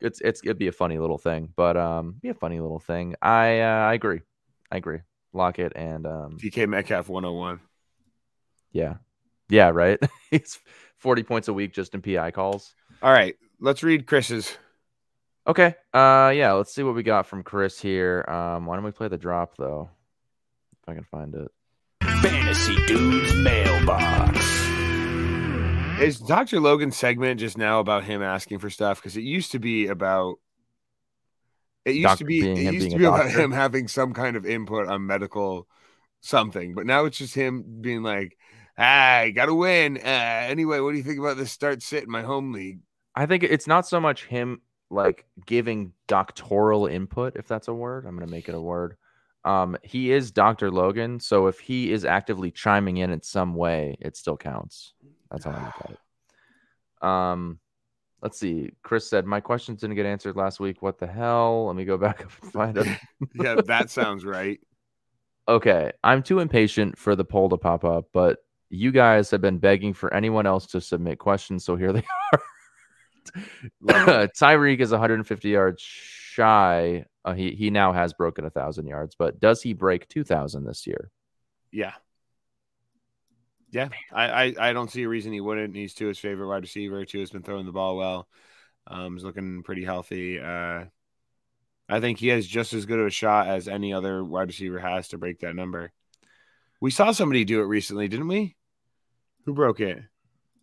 [0.00, 3.16] it's it's it'd be a funny little thing, but um, be a funny little thing.
[3.20, 4.20] I uh, I agree,
[4.70, 5.00] I agree.
[5.32, 7.58] Lockett and um, DK Metcalf 101.
[8.70, 8.96] yeah,
[9.48, 9.98] yeah, right.
[10.30, 10.60] He's
[10.98, 12.74] forty points a week just in PI calls.
[13.02, 14.56] All right, let's read Chris's.
[15.46, 15.74] Okay.
[15.92, 18.24] Uh yeah, let's see what we got from Chris here.
[18.28, 19.90] Um why don't we play the drop though?
[20.82, 21.50] If I can find it.
[22.22, 24.64] Fantasy Dudes Mailbox.
[26.00, 26.60] Is Dr.
[26.60, 28.98] Logan's segment just now about him asking for stuff?
[28.98, 30.36] Because it used to be about.
[31.84, 32.40] It used Doc- to be.
[32.40, 33.40] It him used to be about doctor.
[33.40, 35.68] him having some kind of input on medical
[36.20, 38.36] something, but now it's just him being like,
[38.76, 40.00] "I got to win." Uh,
[40.48, 42.80] anyway, what do you think about this start sit in my home league?
[43.14, 44.62] I think it's not so much him
[44.94, 48.06] like giving doctoral input, if that's a word.
[48.06, 48.96] I'm gonna make it a word.
[49.44, 50.70] Um, he is Dr.
[50.70, 54.94] Logan, so if he is actively chiming in in some way, it still counts.
[55.30, 57.06] That's how I look at it.
[57.06, 57.58] Um,
[58.22, 58.70] let's see.
[58.82, 60.80] Chris said my questions didn't get answered last week.
[60.80, 61.66] What the hell?
[61.66, 62.96] Let me go back up and find them.
[63.34, 64.60] Yeah, that sounds right.
[65.46, 68.38] Okay, I'm too impatient for the poll to pop up, but
[68.70, 72.42] you guys have been begging for anyone else to submit questions, so here they are.
[73.84, 77.04] Tyreek is 150 yards shy.
[77.24, 80.86] Uh, he he now has broken a thousand yards, but does he break 2,000 this
[80.86, 81.10] year?
[81.72, 81.94] Yeah.
[83.70, 85.74] Yeah, I, I, I don't see a reason he wouldn't.
[85.74, 87.04] He's Tua's favorite wide receiver.
[87.04, 88.28] Tua's been throwing the ball well.
[88.86, 90.38] Um, he's looking pretty healthy.
[90.38, 90.84] Uh,
[91.88, 94.78] I think he has just as good of a shot as any other wide receiver
[94.78, 95.90] has to break that number.
[96.80, 98.54] We saw somebody do it recently, didn't we?
[99.44, 99.98] Who broke it?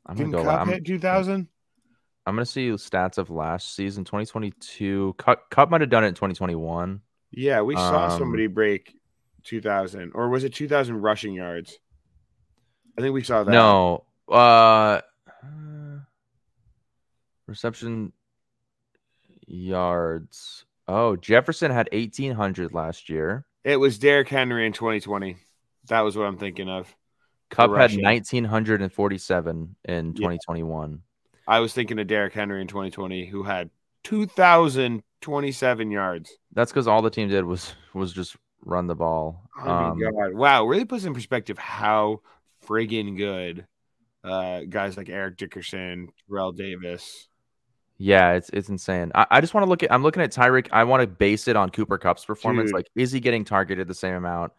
[0.06, 0.44] I'm Didn't go.
[0.44, 1.48] Kupp hit two thousand?
[2.26, 5.16] I'm gonna see stats of last season, 2022.
[5.18, 7.02] Kupp, Kupp might have done it in 2021.
[7.32, 8.96] Yeah, we saw Um, somebody break
[9.44, 11.78] two thousand, or was it two thousand rushing yards?
[12.98, 13.52] I think we saw that.
[13.52, 15.02] No, uh,
[17.48, 18.12] reception
[19.48, 20.66] yards.
[20.88, 23.46] Oh, Jefferson had 1,800 last year.
[23.64, 25.38] it was Derrick Henry in twenty twenty.
[25.88, 26.94] That was what I'm thinking of.
[27.50, 31.02] Kupp had 1,947 in 2021.
[31.52, 33.70] I was thinking of Derrick Henry in 2020, who had
[34.06, 36.32] 2,027 yards.
[36.54, 39.44] That's because all the team did was was just run the ball.
[39.60, 40.34] Oh my Um, God.
[40.34, 40.66] Wow.
[40.66, 42.22] Really puts in perspective how
[42.66, 43.66] friggin' good
[44.24, 47.28] uh, guys like Eric Dickerson, Terrell Davis.
[47.98, 49.12] yeah, it's it's insane.
[49.16, 49.92] I, I just want to look at.
[49.92, 50.68] I'm looking at Tyreek.
[50.72, 52.70] I want to base it on Cooper Kupp's performance.
[52.70, 52.76] Dude.
[52.76, 54.54] Like, is he getting targeted the same amount?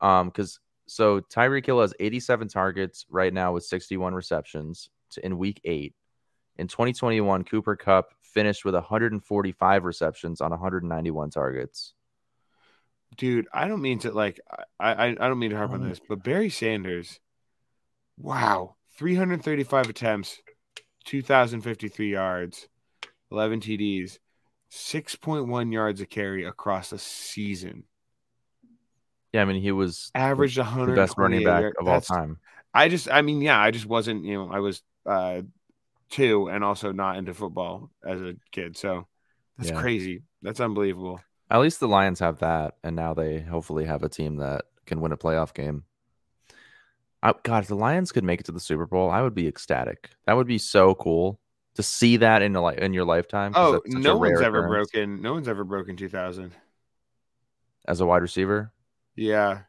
[0.00, 5.38] Um, because so Tyreek Hill has 87 targets right now with 61 receptions to, in
[5.38, 5.94] Week Eight.
[6.58, 11.92] In 2021, Cooper Kupp finished with 145 receptions on 191 targets.
[13.16, 14.40] Dude, I don't mean to like
[14.80, 17.20] I I, I don't mean to harp on this, but Barry Sanders,
[18.18, 20.40] wow, 335 attempts,
[21.04, 22.68] 2,053 yards,
[23.30, 24.18] 11 TDs.
[24.68, 27.84] 6.1 yards a carry across a season.
[29.32, 32.38] Yeah, I mean he was Averaged the 100 best running back of all time.
[32.74, 35.42] I just, I mean, yeah, I just wasn't, you know, I was uh,
[36.10, 38.76] two and also not into football as a kid.
[38.76, 39.06] So
[39.58, 39.80] that's Yeah.
[39.80, 40.22] crazy.
[40.42, 41.20] That's unbelievable.
[41.50, 45.00] At least the Lions have that, and now they hopefully have a team that can
[45.00, 45.84] win a playoff game.
[47.22, 49.46] I, God, if the Lions could make it to the Super Bowl, I would be
[49.48, 50.10] ecstatic.
[50.26, 51.40] That would be so cool
[51.74, 53.52] to see that in a, li- in your lifetime.
[53.54, 55.22] Oh, that's such a no one's ever occurrence broken.
[55.22, 56.52] No one's ever broken 2000.
[57.88, 58.72] as a wide receiver.
[59.14, 59.60] Yeah.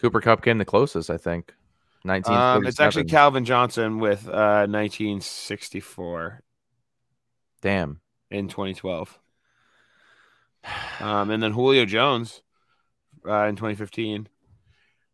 [0.00, 1.54] Cooper Kupp came the closest, I think.
[2.04, 6.42] Um, it's actually Calvin Johnson with uh, 1964
[7.60, 8.00] damn.
[8.30, 9.18] in 2012.
[11.00, 12.42] Um, and then Julio Jones
[13.26, 14.28] uh, in 2015.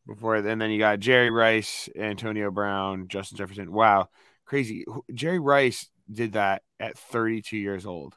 [0.06, 3.72] Before and then you got Jerry Rice, Antonio Brown, Justin Jefferson.
[3.72, 4.10] Wow,
[4.44, 4.84] crazy!
[5.14, 8.14] Jerry Rice did that at 32 years old.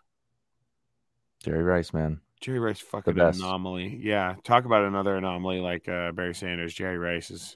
[1.42, 2.20] Jerry Rice, man.
[2.42, 4.00] Jerry Rice, fucking anomaly.
[4.02, 6.74] Yeah, talk about another anomaly like uh, Barry Sanders.
[6.74, 7.56] Jerry Rice is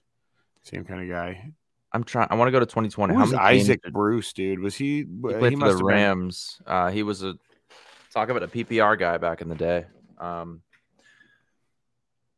[0.63, 1.51] same kind of guy.
[1.93, 2.27] I'm trying.
[2.31, 3.13] I want to go to 2020.
[3.13, 4.59] Who was many games Isaac Bruce, dude?
[4.59, 4.85] Was he?
[4.85, 6.61] He He, played for must the been- Rams.
[6.65, 7.35] Uh, he was a
[8.13, 9.85] talk about a PPR guy back in the day.
[10.17, 10.61] Um,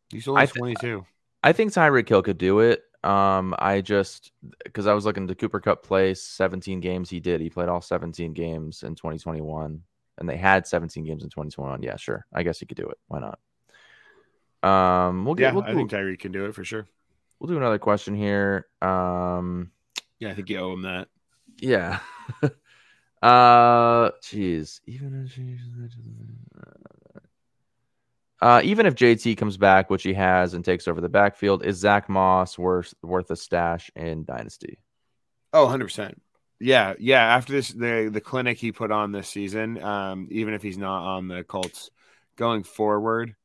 [0.10, 1.06] He's only I th- 22.
[1.44, 2.84] I think Tyreek Hill could do it.
[3.04, 4.32] Um, I just
[4.64, 7.10] because I was looking to Cooper Kupp play 17 games.
[7.10, 7.42] He did.
[7.42, 9.82] He played all 17 games in 2021,
[10.20, 11.84] and they had 17 games in 2021.
[11.84, 12.26] Yeah, sure.
[12.34, 12.98] I guess he could do it.
[13.08, 13.40] Why not?
[14.68, 15.44] Um, we'll get.
[15.50, 16.88] yeah, we'll, I think Tyreek can do it for sure.
[17.44, 18.68] We'll do another question here.
[18.82, 19.70] Um,
[20.18, 21.10] Yeah, I think you owe him that.
[21.60, 22.00] yeah.
[23.22, 24.80] uh, jeez.
[24.88, 25.38] Even if
[28.42, 31.76] uh, even if JT comes back, which he has, and takes over the backfield, is
[31.76, 34.80] Zack Moss worth worth a stash in Dynasty?
[35.52, 36.14] Oh, 100%.
[36.62, 37.24] Yeah, yeah.
[37.36, 41.04] After this, the the clinic he put on this season, um, even if he's not
[41.18, 41.90] on the Colts
[42.38, 43.36] going forward,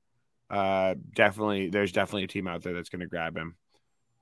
[0.51, 3.57] uh, definitely there's definitely a team out there that's going to grab him.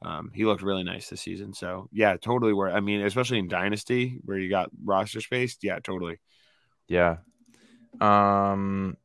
[0.03, 2.53] Um, he looked really nice this season, so yeah, totally.
[2.53, 6.19] Where I mean, especially in Dynasty where you got roster space, yeah, totally.
[6.89, 7.17] Yeah.
[8.01, 8.97] Um.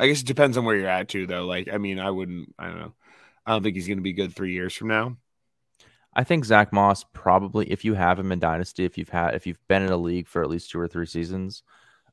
[0.00, 1.44] I guess it depends on where you're at too, though.
[1.44, 2.94] Like, I mean, I wouldn't, I don't know,
[3.44, 5.16] I don't think he's going to be good three years from now.
[6.14, 9.44] I think Zack Moss probably, if you have him in Dynasty, if you've had, if
[9.44, 11.64] you've been in a league for at least two or three seasons,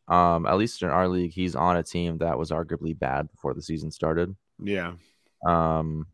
[0.07, 3.53] um, at least in our league, he's on a team that was arguably bad before
[3.53, 4.35] the season started.
[4.59, 4.93] Yeah,
[5.45, 6.07] Um,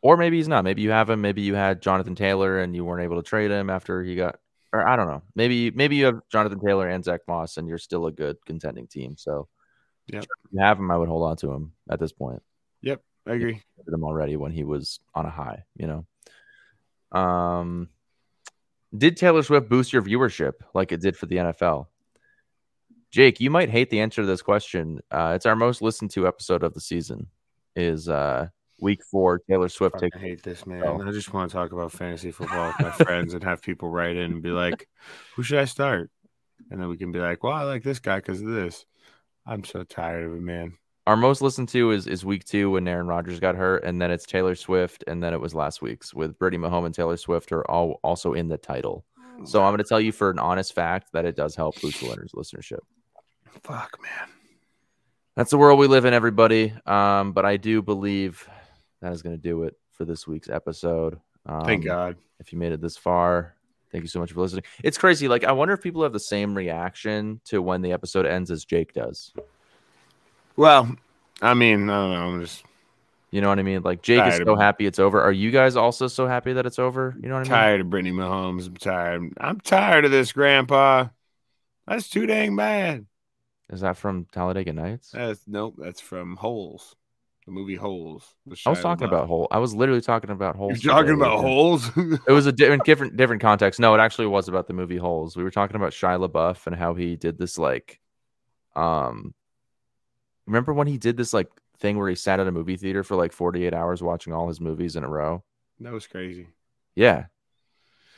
[0.00, 0.64] or maybe he's not.
[0.64, 1.20] Maybe you have him.
[1.20, 4.38] Maybe you had Jonathan Taylor and you weren't able to trade him after he got,
[4.72, 5.22] or I don't know.
[5.34, 8.86] Maybe maybe you have Jonathan Taylor and Zack Moss and you're still a good contending
[8.86, 9.16] team.
[9.16, 9.48] So,
[10.06, 12.42] if you have him, I would hold on to him at this point.
[12.80, 13.62] yep, I agree.
[13.86, 17.18] him already when he was on a high, you know.
[17.18, 17.88] Um
[18.96, 21.88] did Taylor Swift boost your viewership like it did for the NFL?
[23.10, 25.00] Jake, you might hate the answer to this question.
[25.10, 27.28] Uh, it's our most listened to episode of the season.
[27.74, 28.48] Is uh,
[28.78, 29.96] week four Taylor Swift?
[30.02, 30.82] I hate this, man.
[30.84, 31.02] Oh.
[31.02, 34.16] I just want to talk about fantasy football with my friends and have people write
[34.16, 34.88] in and be like,
[35.36, 36.10] "Who should I start?"
[36.70, 38.84] And then we can be like, "Well, I like this guy because of this."
[39.46, 40.76] I'm so tired of it, man.
[41.06, 44.10] Our most listened to is is week two when Aaron Rodgers got hurt, and then
[44.10, 47.50] it's Taylor Swift, and then it was last week's with Brittany Mahomes and Taylor Swift
[47.52, 49.04] are all also in the title.
[49.44, 52.00] So I'm going to tell you for an honest fact that it does help boost
[52.00, 52.80] the winners listenership.
[53.62, 54.28] Fuck, man.
[55.36, 56.74] That's the world we live in, everybody.
[56.84, 58.48] Um, but I do believe
[59.00, 61.18] that is going to do it for this week's episode.
[61.46, 62.16] Um, Thank God.
[62.40, 63.54] If you made it this far,
[63.90, 64.64] thank you so much for listening.
[64.82, 65.28] It's crazy.
[65.28, 68.64] Like, I wonder if people have the same reaction to when the episode ends as
[68.64, 69.32] Jake does.
[70.56, 70.94] Well,
[71.40, 72.34] I mean, I don't know.
[72.34, 72.64] I'm just
[73.30, 73.82] You know what I mean?
[73.82, 75.20] Like, Jake is so of- happy it's over.
[75.20, 77.16] Are you guys also so happy that it's over?
[77.20, 77.50] You know what I mean?
[77.50, 78.66] tired of Brittany Mahomes.
[78.66, 79.32] I'm tired.
[79.38, 81.08] I'm tired of this, Grandpa.
[81.86, 83.06] That's too dang bad.
[83.70, 85.10] Is that from Talladega Nights?
[85.12, 85.74] That's nope.
[85.78, 86.96] That's from Holes,
[87.48, 88.34] the movie Holes.
[88.44, 89.48] with I was talking about Hole.
[89.50, 90.84] I was literally talking about Holes.
[90.84, 91.90] You're talking about Holes.
[91.96, 93.80] It was a different, different, different context.
[93.80, 95.34] No, it actually was about the movie Holes.
[95.34, 98.00] We were talking about Shia LaBeouf and how he did this like,
[98.76, 99.32] um,
[100.46, 101.48] remember when he did this like
[101.78, 104.60] thing where he sat at a movie theater for like 48 hours watching all his
[104.60, 105.42] movies in a row?
[105.80, 106.48] that was crazy.
[106.96, 107.26] Yeah,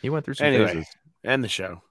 [0.02, 0.88] he went through some Anyway, phases.
[1.24, 1.82] end the show.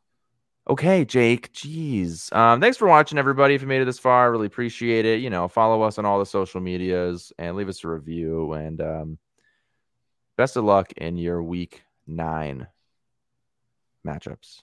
[0.69, 1.51] Okay, Jake.
[1.51, 2.31] Jeez.
[2.31, 3.55] Um, thanks for watching, everybody.
[3.55, 5.19] If you made it this far, I really appreciate it.
[5.19, 8.53] You know, follow us on all the social medias and leave us a review.
[8.53, 9.17] And um,
[10.37, 12.67] best of luck in your week nine
[14.05, 14.61] matchups.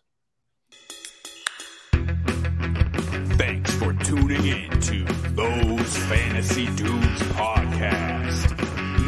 [3.36, 5.04] Thanks for tuning in to
[5.34, 8.52] Those Fantasy Dudes podcast.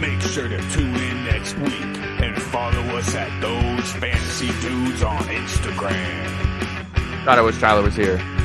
[0.01, 1.73] Make sure to tune in next week
[2.21, 6.68] and follow us at Those Fantasy Dudes on Instagram.
[7.29, 8.38] Thought I wish Tyler was here.